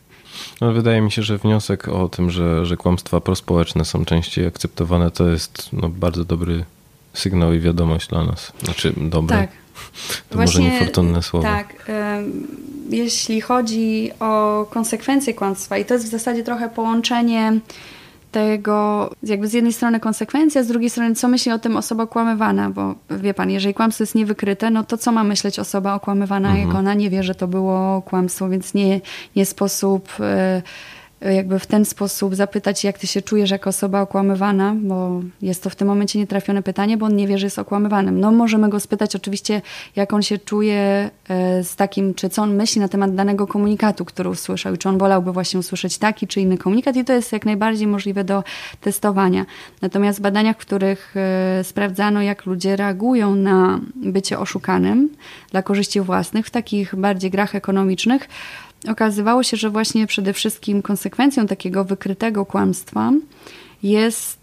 No, 0.62 0.72
wydaje 0.72 1.02
mi 1.02 1.12
się, 1.12 1.22
że 1.22 1.38
wniosek 1.38 1.88
o 1.88 2.10
tym, 2.10 2.30
że, 2.30 2.66
że 2.66 2.78
kłamstwa 2.78 3.22
prospołeczne 3.22 3.86
są 3.86 4.06
częściej 4.06 4.48
akceptowane, 4.48 5.12
to 5.12 5.30
jest 5.30 5.70
no, 5.74 5.90
bardzo 5.90 6.26
dobry 6.26 6.66
sygnał 7.18 7.54
i 7.54 7.60
wiadomość 7.60 8.08
dla 8.08 8.24
nas. 8.24 8.54
Znaczy, 8.64 8.94
dobre. 8.98 9.38
Tak. 9.38 9.50
To 10.30 10.36
Właśnie, 10.36 10.62
może 10.62 10.74
niefortunne 10.74 11.24
słowo. 11.24 11.48
Tak. 11.48 11.92
Jeśli 12.90 13.42
chodzi 13.42 14.12
o 14.20 14.66
konsekwencje 14.70 15.34
kłamstwa, 15.34 15.78
i 15.78 15.86
to 15.86 15.94
jest 15.94 16.06
w 16.06 16.10
zasadzie 16.10 16.44
trochę 16.44 16.70
połączenie 16.70 17.60
tego, 18.32 19.10
jakby 19.24 19.48
z 19.48 19.54
jednej 19.54 19.74
strony 19.74 20.00
konsekwencja, 20.00 20.64
z 20.64 20.68
drugiej 20.68 20.90
strony 20.90 21.16
co 21.16 21.28
myśli 21.28 21.52
o 21.52 21.60
tym 21.60 21.78
osoba 21.78 22.04
okłamywana, 22.04 22.70
bo 22.70 22.96
wie 23.10 23.34
pan, 23.34 23.50
jeżeli 23.50 23.74
kłamstwo 23.74 24.04
jest 24.04 24.16
niewykryte, 24.16 24.70
no 24.70 24.84
to 24.84 24.98
co 24.98 25.12
ma 25.12 25.24
myśleć 25.24 25.60
osoba 25.60 25.94
okłamywana, 25.94 26.50
mhm. 26.50 26.68
jak 26.68 26.78
ona 26.78 26.94
nie 26.94 27.10
wie, 27.10 27.24
że 27.24 27.36
to 27.36 27.48
było 27.48 28.02
kłamstwo, 28.02 28.50
więc 28.50 28.74
nie, 28.74 29.02
nie 29.36 29.46
sposób 29.46 30.10
y, 30.20 30.62
jakby 31.22 31.60
w 31.60 31.66
ten 31.66 31.86
sposób 31.86 32.36
zapytać, 32.36 32.84
jak 32.84 32.98
ty 32.98 33.08
się 33.08 33.22
czujesz 33.22 33.52
jako 33.52 33.70
osoba 33.70 34.02
okłamywana, 34.02 34.76
bo 34.82 35.22
jest 35.42 35.64
to 35.64 35.70
w 35.70 35.76
tym 35.76 35.88
momencie 35.88 36.20
nietrafione 36.20 36.64
pytanie, 36.64 36.98
bo 36.98 37.06
on 37.06 37.16
nie 37.16 37.28
wie, 37.28 37.38
że 37.38 37.46
jest 37.46 37.60
okłamywanym. 37.60 38.20
No 38.20 38.32
możemy 38.32 38.70
go 38.70 38.80
spytać 38.80 39.16
oczywiście, 39.16 39.62
jak 39.96 40.14
on 40.14 40.22
się 40.22 40.38
czuje 40.38 41.10
e, 41.30 41.64
z 41.64 41.76
takim, 41.76 42.14
czy 42.14 42.30
co 42.30 42.42
on 42.42 42.56
myśli 42.56 42.82
na 42.82 42.88
temat 42.88 43.16
danego 43.16 43.48
komunikatu, 43.48 44.06
który 44.06 44.30
usłyszał 44.30 44.74
i 44.74 44.78
czy 44.78 44.90
on 44.90 44.98
wolałby 44.98 45.32
właśnie 45.32 45.60
usłyszeć 45.60 45.98
taki 45.98 46.28
czy 46.28 46.42
inny 46.42 46.58
komunikat 46.58 46.96
i 46.96 47.06
to 47.06 47.14
jest 47.14 47.32
jak 47.32 47.46
najbardziej 47.46 47.88
możliwe 47.88 48.24
do 48.24 48.44
testowania. 48.82 49.46
Natomiast 49.82 50.20
w 50.20 50.22
badaniach, 50.22 50.56
w 50.56 50.60
których 50.60 51.14
e, 51.18 51.64
sprawdzano, 51.64 52.22
jak 52.22 52.46
ludzie 52.46 52.76
reagują 52.76 53.36
na 53.36 53.80
bycie 53.96 54.40
oszukanym 54.40 55.10
dla 55.52 55.62
korzyści 55.62 56.02
własnych, 56.02 56.48
w 56.48 56.50
takich 56.50 56.96
bardziej 56.96 57.32
grach 57.32 57.56
ekonomicznych, 57.56 58.30
okazywało 58.88 59.44
się, 59.44 59.58
że 59.58 59.70
właśnie 59.70 60.08
przede 60.08 60.34
wszystkim 60.34 60.82
konsekwencją 60.82 61.48
takiego 61.48 61.84
wykrytego 61.84 62.46
kłamstwa 62.46 63.12
jest 63.84 64.38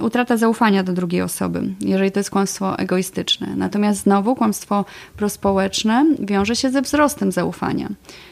utrata 0.00 0.36
zaufania 0.36 0.82
do 0.82 0.92
drugiej 0.92 1.22
osoby, 1.22 1.62
jeżeli 1.80 2.12
to 2.12 2.20
jest 2.20 2.30
kłamstwo 2.30 2.78
egoistyczne. 2.78 3.46
Natomiast 3.56 4.02
znowu 4.02 4.36
kłamstwo 4.36 4.84
prospołeczne 5.16 6.06
wiąże 6.18 6.56
się 6.56 6.70
ze 6.70 6.82
wzrostem 6.82 7.32
zaufania, 7.32 7.88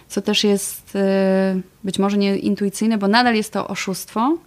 co 0.08 0.22
też 0.22 0.44
jest 0.44 0.96
e, 0.96 1.60
być 1.84 1.98
może 1.98 2.18
nieintuicyjne, 2.18 2.98
bo 2.98 3.08
nadal 3.08 3.34
jest 3.34 3.52
to 3.52 3.68
oszustwo, 3.68 4.38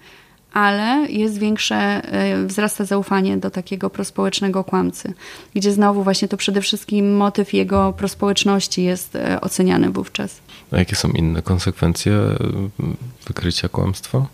ale 0.54 1.08
jest 1.10 1.38
większe, 1.38 1.76
e, 1.76 2.46
wzrasta 2.46 2.86
zaufanie 2.86 3.38
do 3.38 3.52
takiego 3.52 3.90
prospołecznego 3.90 4.64
kłamcy, 4.64 5.14
gdzie 5.56 5.72
znowu 5.72 6.04
właśnie 6.04 6.28
to 6.28 6.38
przede 6.38 6.62
wszystkim 6.62 7.16
motyw 7.16 7.54
jego 7.54 7.94
prospołeczności 7.94 8.84
jest 8.84 9.16
e, 9.16 9.42
oceniany 9.42 9.90
wówczas. 9.90 10.42
A 10.72 10.78
jakie 10.78 10.96
są 10.96 11.10
inne 11.10 11.42
konsekwencje 11.42 12.14
e, 12.14 12.38
wykrycia 13.28 13.70
kłamstwa? 13.70 14.26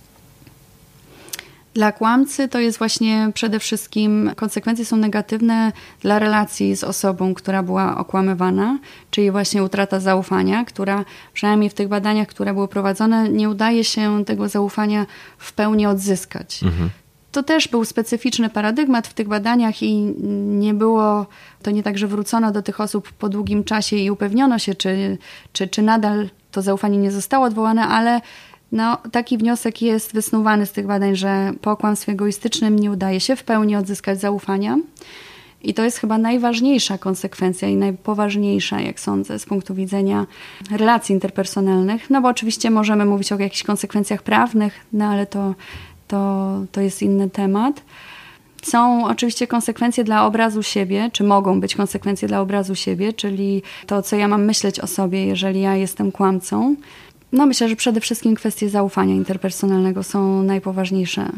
Dla 1.75 1.91
kłamcy 1.91 2.47
to 2.47 2.59
jest 2.59 2.77
właśnie 2.77 3.31
przede 3.33 3.59
wszystkim 3.59 4.31
konsekwencje 4.35 4.85
są 4.85 4.97
negatywne 4.97 5.71
dla 5.99 6.19
relacji 6.19 6.75
z 6.75 6.83
osobą, 6.83 7.33
która 7.33 7.63
była 7.63 7.97
okłamywana, 7.97 8.79
czyli 9.11 9.31
właśnie 9.31 9.63
utrata 9.63 9.99
zaufania, 9.99 10.65
która 10.65 11.05
przynajmniej 11.33 11.69
w 11.69 11.73
tych 11.73 11.87
badaniach, 11.87 12.27
które 12.27 12.53
były 12.53 12.67
prowadzone, 12.67 13.29
nie 13.29 13.49
udaje 13.49 13.83
się 13.83 14.25
tego 14.25 14.49
zaufania 14.49 15.05
w 15.37 15.53
pełni 15.53 15.85
odzyskać. 15.85 16.63
Mhm. 16.63 16.89
To 17.31 17.43
też 17.43 17.67
był 17.67 17.85
specyficzny 17.85 18.49
paradygmat 18.49 19.07
w 19.07 19.13
tych 19.13 19.27
badaniach 19.27 19.83
i 19.83 19.95
nie 20.45 20.73
było, 20.73 21.25
to 21.63 21.71
nie 21.71 21.83
tak, 21.83 21.97
że 21.97 22.07
wrócono 22.07 22.51
do 22.51 22.61
tych 22.61 22.81
osób 22.81 23.11
po 23.11 23.29
długim 23.29 23.63
czasie 23.63 23.95
i 23.95 24.11
upewniono 24.11 24.59
się, 24.59 24.75
czy, 24.75 25.17
czy, 25.53 25.67
czy 25.67 25.81
nadal 25.81 26.29
to 26.51 26.61
zaufanie 26.61 26.97
nie 26.97 27.11
zostało 27.11 27.45
odwołane, 27.45 27.87
ale 27.87 28.21
no, 28.71 28.97
taki 29.11 29.37
wniosek 29.37 29.81
jest 29.81 30.13
wysnuwany 30.13 30.65
z 30.65 30.71
tych 30.71 30.87
badań, 30.87 31.15
że 31.15 31.53
po 31.61 31.77
kłamstwie 31.77 32.11
egoistycznym 32.11 32.79
nie 32.79 32.91
udaje 32.91 33.19
się 33.19 33.35
w 33.35 33.43
pełni 33.43 33.75
odzyskać 33.75 34.19
zaufania. 34.19 34.77
I 35.63 35.73
to 35.73 35.83
jest 35.83 35.97
chyba 35.97 36.17
najważniejsza 36.17 36.97
konsekwencja 36.97 37.67
i 37.67 37.75
najpoważniejsza, 37.75 38.81
jak 38.81 38.99
sądzę, 38.99 39.39
z 39.39 39.45
punktu 39.45 39.75
widzenia 39.75 40.25
relacji 40.71 41.13
interpersonalnych. 41.13 42.09
No 42.09 42.21
bo 42.21 42.27
oczywiście 42.27 42.71
możemy 42.71 43.05
mówić 43.05 43.31
o 43.31 43.39
jakichś 43.39 43.63
konsekwencjach 43.63 44.23
prawnych, 44.23 44.85
no 44.93 45.05
ale 45.05 45.25
to, 45.25 45.55
to, 46.07 46.51
to 46.71 46.81
jest 46.81 47.01
inny 47.01 47.29
temat. 47.29 47.81
Są 48.63 49.05
oczywiście 49.07 49.47
konsekwencje 49.47 50.03
dla 50.03 50.25
obrazu 50.25 50.63
siebie, 50.63 51.09
czy 51.13 51.23
mogą 51.23 51.59
być 51.59 51.75
konsekwencje 51.75 52.27
dla 52.27 52.41
obrazu 52.41 52.75
siebie, 52.75 53.13
czyli 53.13 53.61
to, 53.87 54.01
co 54.01 54.15
ja 54.15 54.27
mam 54.27 54.45
myśleć 54.45 54.79
o 54.79 54.87
sobie, 54.87 55.25
jeżeli 55.25 55.61
ja 55.61 55.75
jestem 55.75 56.11
kłamcą. 56.11 56.75
No 57.31 57.45
myślę, 57.45 57.69
że 57.69 57.75
przede 57.75 58.01
wszystkim 58.01 58.35
kwestie 58.35 58.69
zaufania 58.69 59.15
interpersonalnego 59.15 60.03
są 60.03 60.43
najpoważniejsze. 60.43 61.29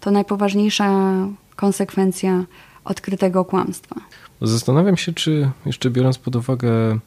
To 0.00 0.10
najpoważniejsza 0.10 1.14
konsekwencja 1.56 2.44
odkrytego 2.84 3.44
kłamstwa. 3.44 3.96
Zastanawiam 4.42 4.96
się, 4.96 5.12
czy 5.12 5.50
jeszcze 5.66 5.90
biorąc 5.90 6.18
pod 6.18 6.36
uwagę 6.36 6.98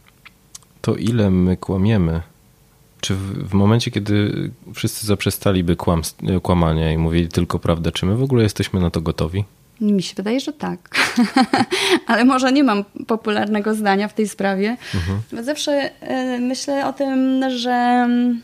to, 0.82 0.96
ile 0.96 1.30
my 1.30 1.58
kłamiemy, 1.58 2.22
czy 3.02 3.16
w, 3.16 3.50
w 3.50 3.54
momencie, 3.54 3.92
kiedy 3.92 4.32
wszyscy 4.74 5.08
zaprzestaliby 5.08 5.76
kłamania 6.44 6.94
i 6.94 6.98
mówili 6.98 7.28
tylko 7.28 7.60
prawdę, 7.60 7.92
czy 7.92 8.06
my 8.06 8.16
w 8.16 8.24
ogóle 8.24 8.44
jesteśmy 8.44 8.80
na 8.80 8.90
to 8.90 9.02
gotowi? 9.02 9.44
Mi 9.82 10.04
się 10.04 10.16
wydaje, 10.16 10.40
że 10.40 10.54
tak. 10.54 10.90
Ale 12.08 12.26
może 12.26 12.52
nie 12.52 12.64
mam 12.64 12.84
popularnego 13.08 13.76
zdania 13.76 14.08
w 14.08 14.14
tej 14.14 14.28
sprawie. 14.28 14.78
Mhm. 14.96 15.46
Zawsze 15.46 15.90
y, 16.36 16.40
myślę 16.40 16.88
o 16.88 16.94
tym, 16.94 17.44
że 17.50 17.72
mm, 17.72 18.42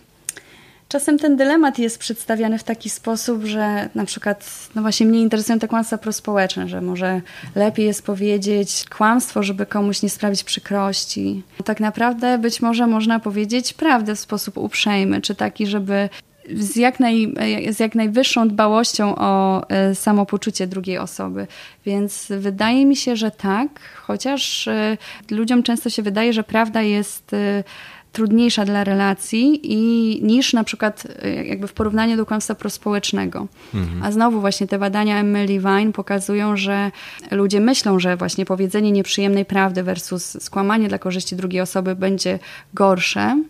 czasem 0.90 1.20
ten 1.20 1.36
dylemat 1.38 1.80
jest 1.80 1.98
przedstawiany 1.98 2.58
w 2.58 2.64
taki 2.64 2.90
sposób, 2.90 3.44
że 3.44 3.90
na 3.96 4.06
przykład, 4.06 4.70
no 4.76 4.82
właśnie 4.82 5.06
mnie 5.06 5.22
interesują 5.22 5.60
te 5.60 5.68
kłamstwa 5.68 5.98
prospołeczne, 5.98 6.68
że 6.68 6.82
może 6.82 7.22
lepiej 7.56 7.86
jest 7.86 8.06
powiedzieć 8.06 8.86
kłamstwo, 8.98 9.44
żeby 9.44 9.66
komuś 9.66 10.02
nie 10.02 10.10
sprawić 10.10 10.44
przykrości. 10.44 11.44
Tak 11.66 11.80
naprawdę 11.80 12.38
być 12.38 12.62
może 12.62 12.88
można 12.88 13.20
powiedzieć 13.20 13.74
prawdę 13.74 14.16
w 14.16 14.20
sposób 14.20 14.58
uprzejmy, 14.58 15.22
czy 15.22 15.36
taki, 15.36 15.68
żeby 15.68 16.10
z 16.50 16.76
jak, 16.76 17.00
naj, 17.00 17.34
z 17.70 17.80
jak 17.80 17.96
najwyższą 17.96 18.48
dbałością 18.48 19.16
o 19.16 19.62
e, 19.70 19.96
samopoczucie 19.96 20.68
drugiej 20.68 20.98
osoby. 20.98 21.48
Więc 21.86 22.28
wydaje 22.40 22.86
mi 22.86 22.96
się, 22.96 23.16
że 23.16 23.32
tak, 23.32 23.70
chociaż 23.96 24.68
e, 24.68 24.98
ludziom 25.32 25.64
często 25.64 25.90
się 25.90 26.02
wydaje, 26.02 26.34
że 26.34 26.44
prawda 26.44 26.82
jest 26.82 27.34
e, 27.34 27.64
trudniejsza 28.12 28.66
dla 28.66 28.84
relacji 28.84 29.60
i 29.64 30.20
niż 30.24 30.54
na 30.54 30.64
przykład 30.64 31.08
jakby 31.46 31.68
w 31.68 31.74
porównaniu 31.74 32.18
do 32.18 32.26
kłamstwa 32.26 32.56
prospołecznego. 32.56 33.48
Mhm. 33.74 34.04
A 34.04 34.12
znowu 34.12 34.42
właśnie 34.42 34.68
te 34.68 34.80
badania 34.80 35.20
Emily 35.20 35.60
Vine 35.60 35.92
pokazują, 35.94 36.58
że 36.58 36.92
ludzie 37.32 37.60
myślą, 37.60 38.00
że 38.00 38.18
właśnie 38.18 38.46
powiedzenie 38.46 38.92
nieprzyjemnej 38.92 39.46
prawdy 39.46 39.84
versus 39.84 40.44
skłamanie 40.44 40.88
dla 40.88 40.98
korzyści 40.98 41.36
drugiej 41.36 41.62
osoby 41.62 41.96
będzie 41.96 42.40
gorsze, 42.74 43.44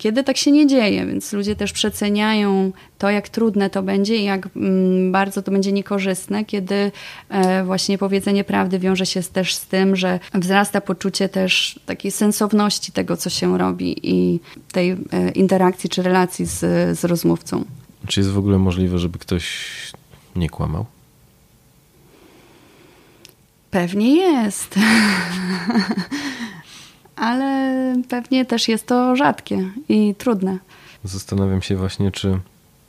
kiedy 0.00 0.24
tak 0.24 0.36
się 0.36 0.50
nie 0.52 0.66
dzieje, 0.66 1.06
więc 1.06 1.32
ludzie 1.32 1.56
też 1.56 1.72
przeceniają 1.72 2.72
to, 2.98 3.10
jak 3.10 3.28
trudne 3.28 3.70
to 3.70 3.82
będzie 3.82 4.16
i 4.16 4.24
jak 4.24 4.48
mm, 4.56 5.12
bardzo 5.12 5.42
to 5.42 5.52
będzie 5.52 5.72
niekorzystne, 5.72 6.44
kiedy 6.44 6.92
e, 7.28 7.64
właśnie 7.64 7.98
powiedzenie 7.98 8.44
prawdy 8.44 8.78
wiąże 8.78 9.06
się 9.06 9.22
też 9.22 9.54
z 9.54 9.66
tym, 9.66 9.96
że 9.96 10.20
wzrasta 10.34 10.80
poczucie 10.80 11.28
też 11.28 11.80
takiej 11.86 12.10
sensowności 12.10 12.92
tego, 12.92 13.16
co 13.16 13.30
się 13.30 13.58
robi 13.58 13.96
i 14.02 14.40
tej 14.72 14.90
e, 14.90 14.96
interakcji 15.34 15.90
czy 15.90 16.02
relacji 16.02 16.46
z, 16.46 16.58
z 16.98 17.04
rozmówcą. 17.04 17.64
Czy 18.06 18.20
jest 18.20 18.30
w 18.30 18.38
ogóle 18.38 18.58
możliwe, 18.58 18.98
żeby 18.98 19.18
ktoś 19.18 19.66
nie 20.36 20.48
kłamał? 20.48 20.86
Pewnie 23.70 24.16
jest. 24.16 24.74
ale 27.20 27.94
pewnie 28.08 28.44
też 28.44 28.68
jest 28.68 28.86
to 28.86 29.16
rzadkie 29.16 29.70
i 29.88 30.14
trudne. 30.18 30.58
Zastanawiam 31.04 31.62
się 31.62 31.76
właśnie, 31.76 32.10
czy, 32.10 32.38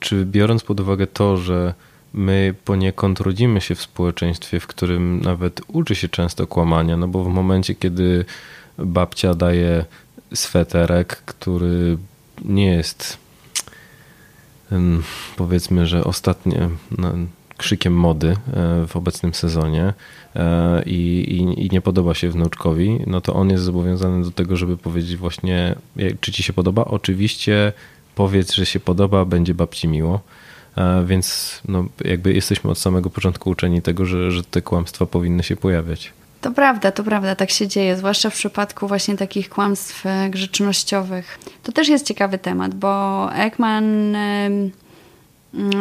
czy 0.00 0.26
biorąc 0.26 0.62
pod 0.62 0.80
uwagę 0.80 1.06
to, 1.06 1.36
że 1.36 1.74
my 2.14 2.54
poniekąd 2.64 3.20
rodzimy 3.20 3.60
się 3.60 3.74
w 3.74 3.82
społeczeństwie, 3.82 4.60
w 4.60 4.66
którym 4.66 5.20
nawet 5.20 5.60
uczy 5.68 5.94
się 5.94 6.08
często 6.08 6.46
kłamania, 6.46 6.96
no 6.96 7.08
bo 7.08 7.24
w 7.24 7.28
momencie, 7.28 7.74
kiedy 7.74 8.24
babcia 8.78 9.34
daje 9.34 9.84
sweterek, 10.34 11.16
który 11.16 11.98
nie 12.44 12.66
jest 12.66 13.18
powiedzmy, 15.36 15.86
że 15.86 16.04
ostatnie 16.04 16.68
no, 16.98 17.12
krzykiem 17.56 17.94
mody 17.94 18.28
e, 18.28 18.86
w 18.86 18.96
obecnym 18.96 19.34
sezonie 19.34 19.92
e, 20.36 20.82
i, 20.86 20.96
i, 21.28 21.66
i, 21.66 21.68
nie 21.72 21.80
podoba 21.80 22.14
się 22.14 22.30
wnuczkowi, 22.30 23.00
no 23.06 23.20
to 23.20 23.34
on 23.34 23.50
jest 23.50 23.64
zobowiązany 23.64 24.24
do 24.24 24.30
tego, 24.30 24.56
żeby 24.56 24.76
powiedzieć 24.76 25.16
właśnie, 25.16 25.74
czy 26.20 26.32
ci 26.32 26.42
się 26.42 26.52
podoba. 26.52 26.84
Oczywiście 26.84 27.72
powiedz, 28.14 28.52
że 28.52 28.66
się 28.66 28.80
podoba, 28.80 29.24
będzie 29.24 29.54
babci 29.54 29.88
miło. 29.88 30.20
E, 30.76 31.04
więc 31.06 31.60
no, 31.68 31.84
jakby 32.04 32.32
jesteśmy 32.32 32.70
od 32.70 32.78
samego 32.78 33.10
początku 33.10 33.50
uczeni 33.50 33.82
tego, 33.82 34.04
że, 34.04 34.30
że 34.30 34.44
te 34.44 34.62
kłamstwa 34.62 35.06
powinny 35.06 35.42
się 35.42 35.56
pojawiać. 35.56 36.12
To 36.40 36.50
prawda, 36.50 36.92
to 36.92 37.04
prawda, 37.04 37.34
tak 37.34 37.50
się 37.50 37.68
dzieje, 37.68 37.96
zwłaszcza 37.96 38.30
w 38.30 38.34
przypadku 38.34 38.88
właśnie 38.88 39.16
takich 39.16 39.48
kłamstw 39.48 40.04
grzecznościowych. 40.30 41.38
To 41.62 41.72
też 41.72 41.88
jest 41.88 42.06
ciekawy 42.06 42.38
temat, 42.38 42.74
bo 42.74 43.28
Ekman 43.34 44.16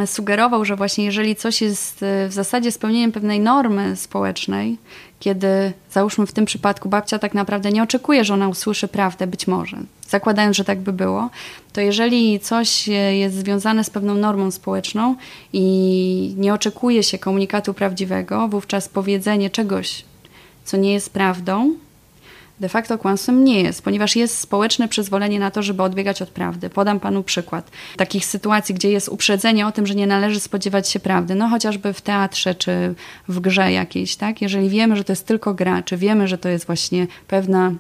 sugerował, 0.05 0.65
że 0.65 0.75
właśnie 0.75 1.05
jeżeli 1.05 1.36
coś 1.36 1.62
jest 1.62 2.03
y, 2.03 2.27
w 2.27 2.34
zasadzie 2.34 2.71
spełnieniem 2.71 3.12
pewnej 3.12 3.39
normy 3.39 3.95
społecznej, 3.95 4.77
kiedy 5.19 5.73
załóżmy 5.91 6.25
w 6.25 6.31
tym 6.31 6.45
przypadku 6.45 6.89
babcia 6.89 7.19
tak 7.19 7.34
naprawdę 7.34 7.71
nie 7.71 7.84
oczekuje, 7.84 8.25
że 8.25 8.34
ona 8.34 8.47
usłyszy 8.47 8.88
prawdę, 8.88 9.27
być 9.27 9.47
może, 9.47 9.77
zakładając, 10.07 10.57
że 10.57 10.63
tak 10.63 10.79
by 10.79 10.93
było, 10.93 11.29
to 11.73 11.81
jeżeli 11.81 12.39
coś 12.39 12.89
y, 12.89 12.91
jest 12.91 13.36
związane 13.36 13.84
z 13.84 13.89
pewną 13.89 14.15
normą 14.15 14.51
społeczną 14.51 15.15
i 15.53 16.34
nie 16.38 16.53
oczekuje 16.53 17.03
się 17.03 17.17
komunikatu 17.17 17.73
prawdziwego, 17.73 18.47
wówczas 18.47 18.89
powiedzenie 18.89 19.49
czegoś, 19.49 20.05
co 20.65 20.77
nie 20.77 20.93
jest 20.93 21.13
prawdą, 21.13 21.73
de 22.62 22.69
facto 22.69 22.97
kłamstwem 22.97 23.43
nie 23.43 23.62
jest, 23.62 23.81
ponieważ 23.81 24.15
jest 24.15 24.39
społeczne 24.39 24.87
przyzwolenie 24.87 25.39
na 25.39 25.51
to, 25.51 25.63
żeby 25.63 25.83
odbiegać 25.83 26.21
od 26.21 26.29
prawdy. 26.29 26.69
Podam 26.69 26.99
panu 26.99 27.23
przykład 27.23 27.71
takich 27.97 28.25
sytuacji, 28.25 28.75
gdzie 28.75 28.91
jest 28.91 29.09
uprzedzenie 29.09 29.67
o 29.67 29.71
tym, 29.71 29.87
że 29.87 29.95
nie 29.95 30.07
należy 30.07 30.39
spodziewać 30.39 30.89
się 30.89 30.99
prawdy, 30.99 31.35
no 31.35 31.47
chociażby 31.47 31.93
w 31.93 32.01
teatrze 32.01 32.55
czy 32.55 32.93
w 33.27 33.39
grze 33.39 33.71
jakiejś, 33.71 34.15
tak? 34.15 34.41
Jeżeli 34.41 34.69
wiemy, 34.69 34.95
że 34.95 35.03
to 35.03 35.12
jest 35.12 35.27
tylko 35.27 35.53
gra, 35.53 35.83
czy 35.83 35.97
wiemy, 35.97 36.27
że 36.27 36.37
to 36.37 36.49
jest 36.49 36.65
właśnie 36.65 37.07
pewna 37.27 37.71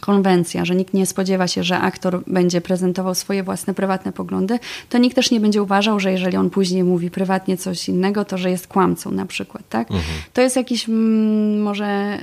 konwencja, 0.00 0.64
że 0.64 0.74
nikt 0.74 0.94
nie 0.94 1.06
spodziewa 1.06 1.48
się, 1.48 1.64
że 1.64 1.78
aktor 1.78 2.22
będzie 2.26 2.60
prezentował 2.60 3.14
swoje 3.14 3.42
własne 3.42 3.74
prywatne 3.74 4.12
poglądy, 4.12 4.58
to 4.88 4.98
nikt 4.98 5.16
też 5.16 5.30
nie 5.30 5.40
będzie 5.40 5.62
uważał, 5.62 6.00
że 6.00 6.12
jeżeli 6.12 6.36
on 6.36 6.50
później 6.50 6.84
mówi 6.84 7.10
prywatnie 7.10 7.56
coś 7.56 7.88
innego, 7.88 8.24
to 8.24 8.38
że 8.38 8.50
jest 8.50 8.66
kłamcą 8.66 9.10
na 9.10 9.26
przykład. 9.26 9.62
Tak? 9.68 9.90
Mhm. 9.90 10.20
To 10.32 10.40
jest 10.42 10.56
jakiś 10.56 10.88
mm, 10.88 11.62
może 11.62 12.18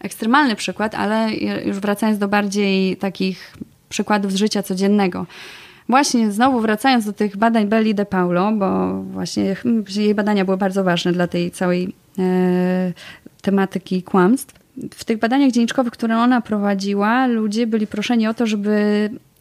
ekstremalny 0.00 0.56
przykład, 0.56 0.94
ale 0.94 1.34
już 1.64 1.78
wracając 1.78 2.18
do 2.18 2.28
bardziej 2.28 2.96
takich 2.96 3.56
przykładów 3.88 4.32
z 4.32 4.36
życia 4.36 4.62
codziennego. 4.62 5.26
Właśnie 5.88 6.32
znowu 6.32 6.60
wracając 6.60 7.04
do 7.04 7.12
tych 7.12 7.36
badań 7.36 7.66
Belli 7.66 7.94
de 7.94 8.06
Paulo, 8.06 8.52
bo 8.52 9.02
właśnie 9.02 9.56
jej 9.96 10.14
badania 10.14 10.44
były 10.44 10.56
bardzo 10.56 10.84
ważne 10.84 11.12
dla 11.12 11.26
tej 11.26 11.50
całej 11.50 11.94
e, 12.18 12.92
tematyki 13.42 14.02
kłamstw 14.02 14.58
w 14.94 15.04
tych 15.04 15.18
badaniach 15.18 15.50
dzienniczkowych, 15.50 15.92
które 15.92 16.18
ona 16.18 16.40
prowadziła, 16.40 17.26
ludzie 17.26 17.66
byli 17.66 17.86
proszeni 17.86 18.26
o 18.26 18.34
to, 18.34 18.46
żeby 18.46 18.70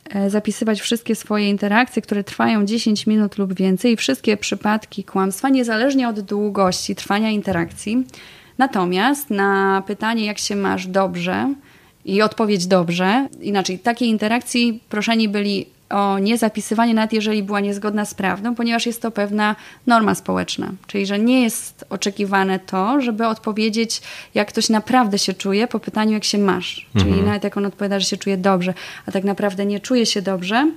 e, 0.10 0.30
zapisywać 0.30 0.82
wszystkie 0.82 1.16
swoje 1.16 1.50
interakcje, 1.50 2.02
które 2.02 2.24
trwają 2.24 2.66
10 2.66 3.08
minut 3.08 3.38
lub 3.38 3.54
więcej, 3.54 3.94
i 3.94 3.98
wszystkie 3.98 4.38
przypadki 4.38 5.04
kłamstwa, 5.04 5.50
niezależnie 5.50 6.10
od 6.10 6.20
długości 6.20 6.96
trwania 6.96 7.30
interakcji. 7.30 8.06
Natomiast 8.58 9.30
na 9.30 9.84
pytanie, 9.88 10.26
jak 10.26 10.38
się 10.38 10.56
masz 10.56 10.88
dobrze, 10.88 11.54
i 12.08 12.22
odpowiedź 12.22 12.68
dobrze, 12.68 13.28
inaczej, 13.42 13.80
takiej 13.80 14.10
interakcji 14.10 14.80
proszeni 14.90 15.30
byli 15.30 15.66
o 15.90 16.20
niezapisywanie, 16.20 16.94
nawet 16.94 17.14
jeżeli 17.14 17.44
była 17.44 17.60
niezgodna 17.60 18.06
z 18.06 18.14
prawdą, 18.14 18.56
ponieważ 18.56 18.86
jest 18.86 19.02
to 19.02 19.12
pewna 19.12 19.56
norma 19.88 20.16
społeczna. 20.16 20.72
Czyli, 20.88 21.06
że 21.06 21.20
nie 21.20 21.42
jest 21.44 21.86
oczekiwane 21.90 22.60
to, 22.60 23.02
żeby 23.02 23.28
odpowiedzieć, 23.28 24.02
jak 24.36 24.48
ktoś 24.48 24.70
naprawdę 24.70 25.20
się 25.20 25.34
czuje 25.34 25.68
po 25.68 25.80
pytaniu, 25.80 26.14
jak 26.14 26.24
się 26.24 26.38
masz. 26.38 26.90
Czyli 26.98 27.10
mhm. 27.10 27.26
nawet 27.26 27.44
jak 27.44 27.58
on 27.58 27.66
odpowiada, 27.66 28.00
że 28.00 28.06
się 28.06 28.18
czuje 28.18 28.38
dobrze, 28.38 28.74
a 29.06 29.12
tak 29.12 29.24
naprawdę 29.24 29.66
nie 29.66 29.80
czuje 29.80 30.06
się 30.06 30.22
dobrze, 30.22 30.72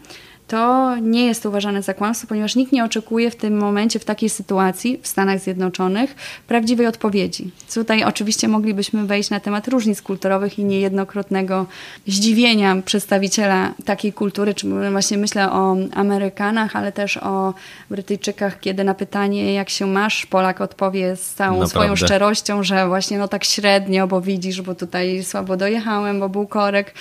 to 0.50 0.96
nie 0.96 1.26
jest 1.26 1.46
uważane 1.46 1.82
za 1.82 1.94
kłamstwo, 1.94 2.26
ponieważ 2.26 2.56
nikt 2.56 2.72
nie 2.72 2.84
oczekuje 2.84 3.30
w 3.30 3.36
tym 3.36 3.56
momencie, 3.56 3.98
w 3.98 4.04
takiej 4.04 4.28
sytuacji 4.28 4.98
w 5.02 5.08
Stanach 5.08 5.40
Zjednoczonych 5.40 6.14
prawdziwej 6.46 6.86
odpowiedzi. 6.86 7.50
Tutaj 7.74 8.04
oczywiście 8.04 8.48
moglibyśmy 8.48 9.06
wejść 9.06 9.30
na 9.30 9.40
temat 9.40 9.68
różnic 9.68 10.02
kulturowych 10.02 10.58
i 10.58 10.64
niejednokrotnego 10.64 11.66
zdziwienia 12.06 12.76
przedstawiciela 12.84 13.74
takiej 13.84 14.12
kultury, 14.12 14.54
czy 14.54 14.90
właśnie 14.90 15.18
myślę 15.18 15.52
o 15.52 15.76
Amerykanach, 15.94 16.76
ale 16.76 16.92
też 16.92 17.16
o 17.16 17.54
Brytyjczykach, 17.90 18.60
kiedy 18.60 18.84
na 18.84 18.94
pytanie, 18.94 19.54
jak 19.54 19.70
się 19.70 19.86
masz, 19.86 20.26
Polak 20.26 20.60
odpowie 20.60 21.16
z 21.16 21.34
całą 21.34 21.60
Naprawdę. 21.60 21.70
swoją 21.70 21.96
szczerością, 21.96 22.62
że 22.62 22.88
właśnie 22.88 23.18
no 23.18 23.28
tak 23.28 23.44
średnio, 23.44 24.06
bo 24.06 24.20
widzisz, 24.20 24.62
bo 24.62 24.74
tutaj 24.74 25.24
słabo 25.24 25.56
dojechałem, 25.56 26.20
bo 26.20 26.28
był 26.28 26.46
korek 26.46 26.94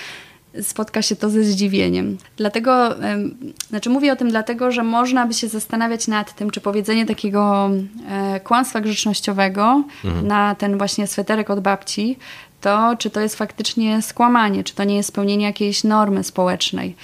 spotka 0.62 1.02
się 1.02 1.16
to 1.16 1.30
ze 1.30 1.44
zdziwieniem. 1.44 2.18
Dlatego, 2.36 2.94
znaczy 3.68 3.90
mówię 3.90 4.12
o 4.12 4.16
tym 4.16 4.30
dlatego, 4.30 4.72
że 4.72 4.82
można 4.82 5.26
by 5.26 5.34
się 5.34 5.48
zastanawiać 5.48 6.08
nad 6.08 6.36
tym, 6.36 6.50
czy 6.50 6.60
powiedzenie 6.60 7.06
takiego 7.06 7.70
e, 8.08 8.40
kłamstwa 8.40 8.80
grzecznościowego 8.80 9.84
mhm. 10.04 10.26
na 10.26 10.54
ten 10.54 10.78
właśnie 10.78 11.06
sweterek 11.06 11.50
od 11.50 11.60
babci, 11.60 12.16
to 12.60 12.96
czy 12.98 13.10
to 13.10 13.20
jest 13.20 13.36
faktycznie 13.36 14.02
skłamanie, 14.02 14.64
czy 14.64 14.74
to 14.74 14.84
nie 14.84 14.96
jest 14.96 15.08
spełnienie 15.08 15.46
jakiejś 15.46 15.84
normy 15.84 16.24
społecznej. 16.24 16.96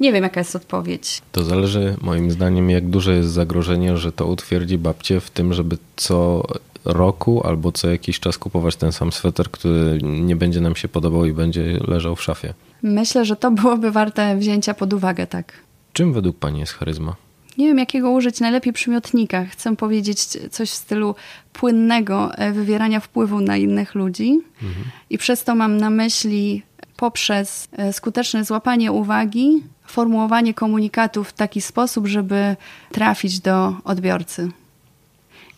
Nie 0.00 0.12
wiem, 0.12 0.24
jaka 0.24 0.40
jest 0.40 0.56
odpowiedź. 0.56 1.22
To 1.32 1.44
zależy 1.44 1.96
moim 2.00 2.30
zdaniem, 2.30 2.70
jak 2.70 2.86
duże 2.86 3.16
jest 3.16 3.30
zagrożenie, 3.30 3.96
że 3.96 4.12
to 4.12 4.26
utwierdzi 4.26 4.78
babcię 4.78 5.20
w 5.20 5.30
tym, 5.30 5.54
żeby 5.54 5.78
co 5.96 6.42
roku 6.84 7.46
albo 7.46 7.72
co 7.72 7.90
jakiś 7.90 8.20
czas 8.20 8.38
kupować 8.38 8.76
ten 8.76 8.92
sam 8.92 9.12
sweter, 9.12 9.50
który 9.50 9.98
nie 10.02 10.36
będzie 10.36 10.60
nam 10.60 10.76
się 10.76 10.88
podobał 10.88 11.24
i 11.24 11.32
będzie 11.32 11.80
leżał 11.88 12.16
w 12.16 12.22
szafie. 12.22 12.54
Myślę, 12.82 13.24
że 13.24 13.36
to 13.36 13.50
byłoby 13.50 13.90
warte 13.90 14.36
wzięcia 14.36 14.74
pod 14.74 14.92
uwagę, 14.92 15.26
tak. 15.26 15.52
Czym 15.92 16.12
według 16.12 16.38
Pani 16.38 16.60
jest 16.60 16.72
charyzma? 16.72 17.16
Nie 17.58 17.66
wiem, 17.66 17.78
jakiego 17.78 18.10
użyć 18.10 18.40
najlepiej 18.40 18.72
przymiotnika. 18.72 19.44
Chcę 19.44 19.76
powiedzieć 19.76 20.18
coś 20.50 20.70
w 20.70 20.74
stylu 20.74 21.14
płynnego 21.52 22.34
e, 22.34 22.52
wywierania 22.52 23.00
wpływu 23.00 23.40
na 23.40 23.56
innych 23.56 23.94
ludzi. 23.94 24.40
Mhm. 24.62 24.84
I 25.10 25.18
przez 25.18 25.44
to 25.44 25.54
mam 25.54 25.76
na 25.76 25.90
myśli 25.90 26.62
poprzez 26.96 27.68
e, 27.72 27.92
skuteczne 27.92 28.44
złapanie 28.44 28.92
uwagi, 28.92 29.62
formułowanie 29.86 30.54
komunikatów 30.54 31.28
w 31.28 31.32
taki 31.32 31.60
sposób, 31.60 32.06
żeby 32.06 32.56
trafić 32.92 33.40
do 33.40 33.76
odbiorcy. 33.84 34.48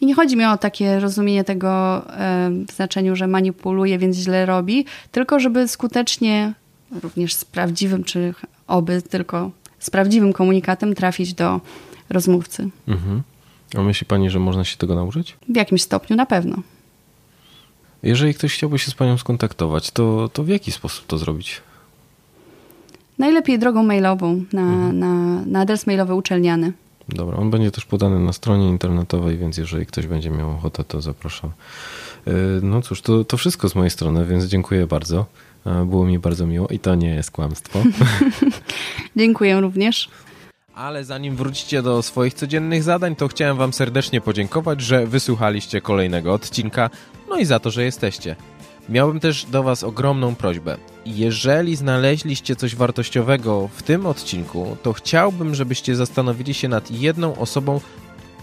I 0.01 0.07
nie 0.07 0.15
chodzi 0.15 0.37
mi 0.37 0.45
o 0.45 0.57
takie 0.57 1.01
rozumienie 1.01 1.45
tego 1.45 1.97
e, 1.97 2.51
w 2.69 2.73
znaczeniu, 2.73 3.17
że 3.17 3.27
manipuluje, 3.27 3.99
więc 3.99 4.17
źle 4.17 4.47
robi, 4.47 4.85
tylko 5.13 5.41
żeby 5.41 5.69
skutecznie 5.69 6.53
również 7.03 7.35
z 7.35 7.45
prawdziwym, 7.45 8.05
czy 8.05 8.35
oby 8.67 9.03
tylko 9.03 9.51
z 9.79 9.91
prawdziwym 9.91 10.33
komunikatem 10.33 10.95
trafić 10.95 11.35
do 11.35 11.61
rozmówcy. 12.11 12.69
Mhm. 12.89 13.23
A 13.77 13.83
myśli 13.83 14.07
Pani, 14.07 14.31
że 14.31 14.39
można 14.39 14.65
się 14.65 14.77
tego 14.77 14.95
nauczyć? 14.95 15.37
W 15.49 15.57
jakimś 15.57 15.83
stopniu 15.83 16.17
na 16.17 16.27
pewno. 16.27 16.57
Jeżeli 18.03 18.35
ktoś 18.35 18.55
chciałby 18.55 18.79
się 18.79 18.91
z 18.91 18.95
Panią 18.95 19.19
skontaktować, 19.19 19.91
to, 19.91 20.29
to 20.33 20.45
w 20.45 20.49
jaki 20.49 20.73
sposób 20.73 21.07
to 21.07 21.19
zrobić? 21.19 21.63
Najlepiej 23.19 23.59
drogą 23.59 23.83
mailową 23.83 24.45
na, 24.53 24.63
mhm. 24.63 24.99
na, 24.99 25.43
na 25.47 25.61
adres 25.61 25.87
mailowy 25.87 26.15
uczelniany. 26.15 26.73
Dobra, 27.09 27.37
on 27.37 27.51
będzie 27.51 27.71
też 27.71 27.85
podany 27.85 28.21
na 28.21 28.33
stronie 28.33 28.69
internetowej, 28.69 29.39
więc 29.39 29.59
jeżeli 29.59 29.87
ktoś 29.87 30.07
będzie 30.07 30.31
miał 30.31 30.51
ochotę, 30.51 30.85
to 30.85 31.01
zapraszam. 31.01 31.51
E, 32.27 32.33
no 32.63 32.83
cóż, 32.83 33.03
to, 33.03 33.25
to 33.25 33.37
wszystko 33.37 33.69
z 33.69 33.75
mojej 33.75 33.91
strony, 33.91 34.27
więc 34.27 34.45
dziękuję 34.45 34.87
bardzo. 34.87 35.27
E, 35.67 35.85
było 35.85 36.05
mi 36.05 36.19
bardzo 36.19 36.47
miło 36.47 36.69
i 36.69 36.79
to 36.79 36.95
nie 36.95 37.15
jest 37.15 37.31
kłamstwo. 37.31 37.83
Dziękuję 39.17 39.61
również. 39.61 40.09
Ale 40.75 41.05
zanim 41.05 41.37
wrócicie 41.37 41.83
do 41.83 42.03
swoich 42.03 42.35
codziennych 42.35 42.83
zadań, 42.83 43.17
to 43.17 43.29
chciałem 43.29 43.57
Wam 43.57 43.73
serdecznie 43.73 44.21
podziękować, 44.21 44.81
że 44.81 45.07
wysłuchaliście 45.07 45.81
kolejnego 45.81 46.33
odcinka, 46.33 46.91
no 47.29 47.37
i 47.37 47.45
za 47.45 47.59
to, 47.59 47.71
że 47.71 47.85
jesteście. 47.85 48.37
Miałbym 48.89 49.21
też 49.21 49.45
do 49.45 49.63
Was 49.63 49.85
ogromną 49.85 50.35
prośbę. 50.35 50.77
Jeżeli 51.07 51.77
znaleźliście 51.77 52.57
coś 52.57 52.77
wartościowego 52.77 53.69
w 53.75 53.83
tym 53.83 54.07
odcinku, 54.07 54.77
to 54.83 54.93
chciałbym, 54.93 55.55
żebyście 55.55 55.97
zastanowili 55.97 56.55
się 56.55 56.69
nad 56.69 56.91
jedną 56.91 57.37
osobą, 57.37 57.81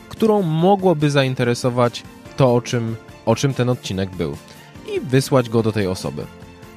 którą 0.10 0.42
mogłoby 0.42 1.10
zainteresować 1.10 2.04
to, 2.38 2.56
o 2.56 2.62
czym, 2.62 2.96
o 3.26 3.36
czym 3.36 3.54
ten 3.54 3.70
odcinek 3.70 4.10
był, 4.16 4.38
i 4.96 5.00
wysłać 5.00 5.50
go 5.50 5.64
do 5.64 5.72
tej 5.72 5.88
osoby. 5.88 6.26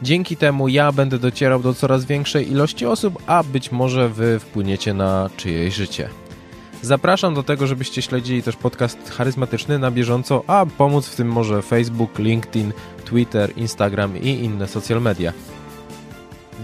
Dzięki 0.02 0.36
temu 0.36 0.68
ja 0.68 0.92
będę 0.92 1.18
docierał 1.18 1.62
do 1.62 1.74
coraz 1.74 2.04
większej 2.04 2.50
ilości 2.50 2.86
osób, 2.86 3.22
a 3.26 3.42
być 3.42 3.72
może 3.72 4.08
wy 4.08 4.38
wpłyniecie 4.38 4.94
na 4.94 5.30
czyjeś 5.36 5.74
życie. 5.74 6.08
Zapraszam 6.82 7.34
do 7.34 7.42
tego, 7.42 7.66
żebyście 7.66 8.02
śledzili 8.02 8.42
też 8.42 8.56
podcast 8.56 9.10
charyzmatyczny 9.10 9.78
na 9.78 9.90
bieżąco, 9.90 10.44
a 10.46 10.66
pomóc 10.78 11.06
w 11.06 11.16
tym 11.16 11.28
może 11.28 11.62
Facebook, 11.62 12.18
LinkedIn, 12.18 12.72
Twitter, 13.04 13.52
Instagram 13.56 14.16
i 14.16 14.28
inne 14.28 14.68
social 14.68 15.02
media. 15.02 15.32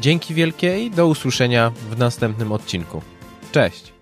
Dzięki 0.01 0.35
wielkie 0.35 0.85
i 0.85 0.91
do 0.91 1.07
usłyszenia 1.07 1.73
w 1.91 1.99
następnym 1.99 2.53
odcinku. 2.53 3.03
Cześć! 3.53 4.00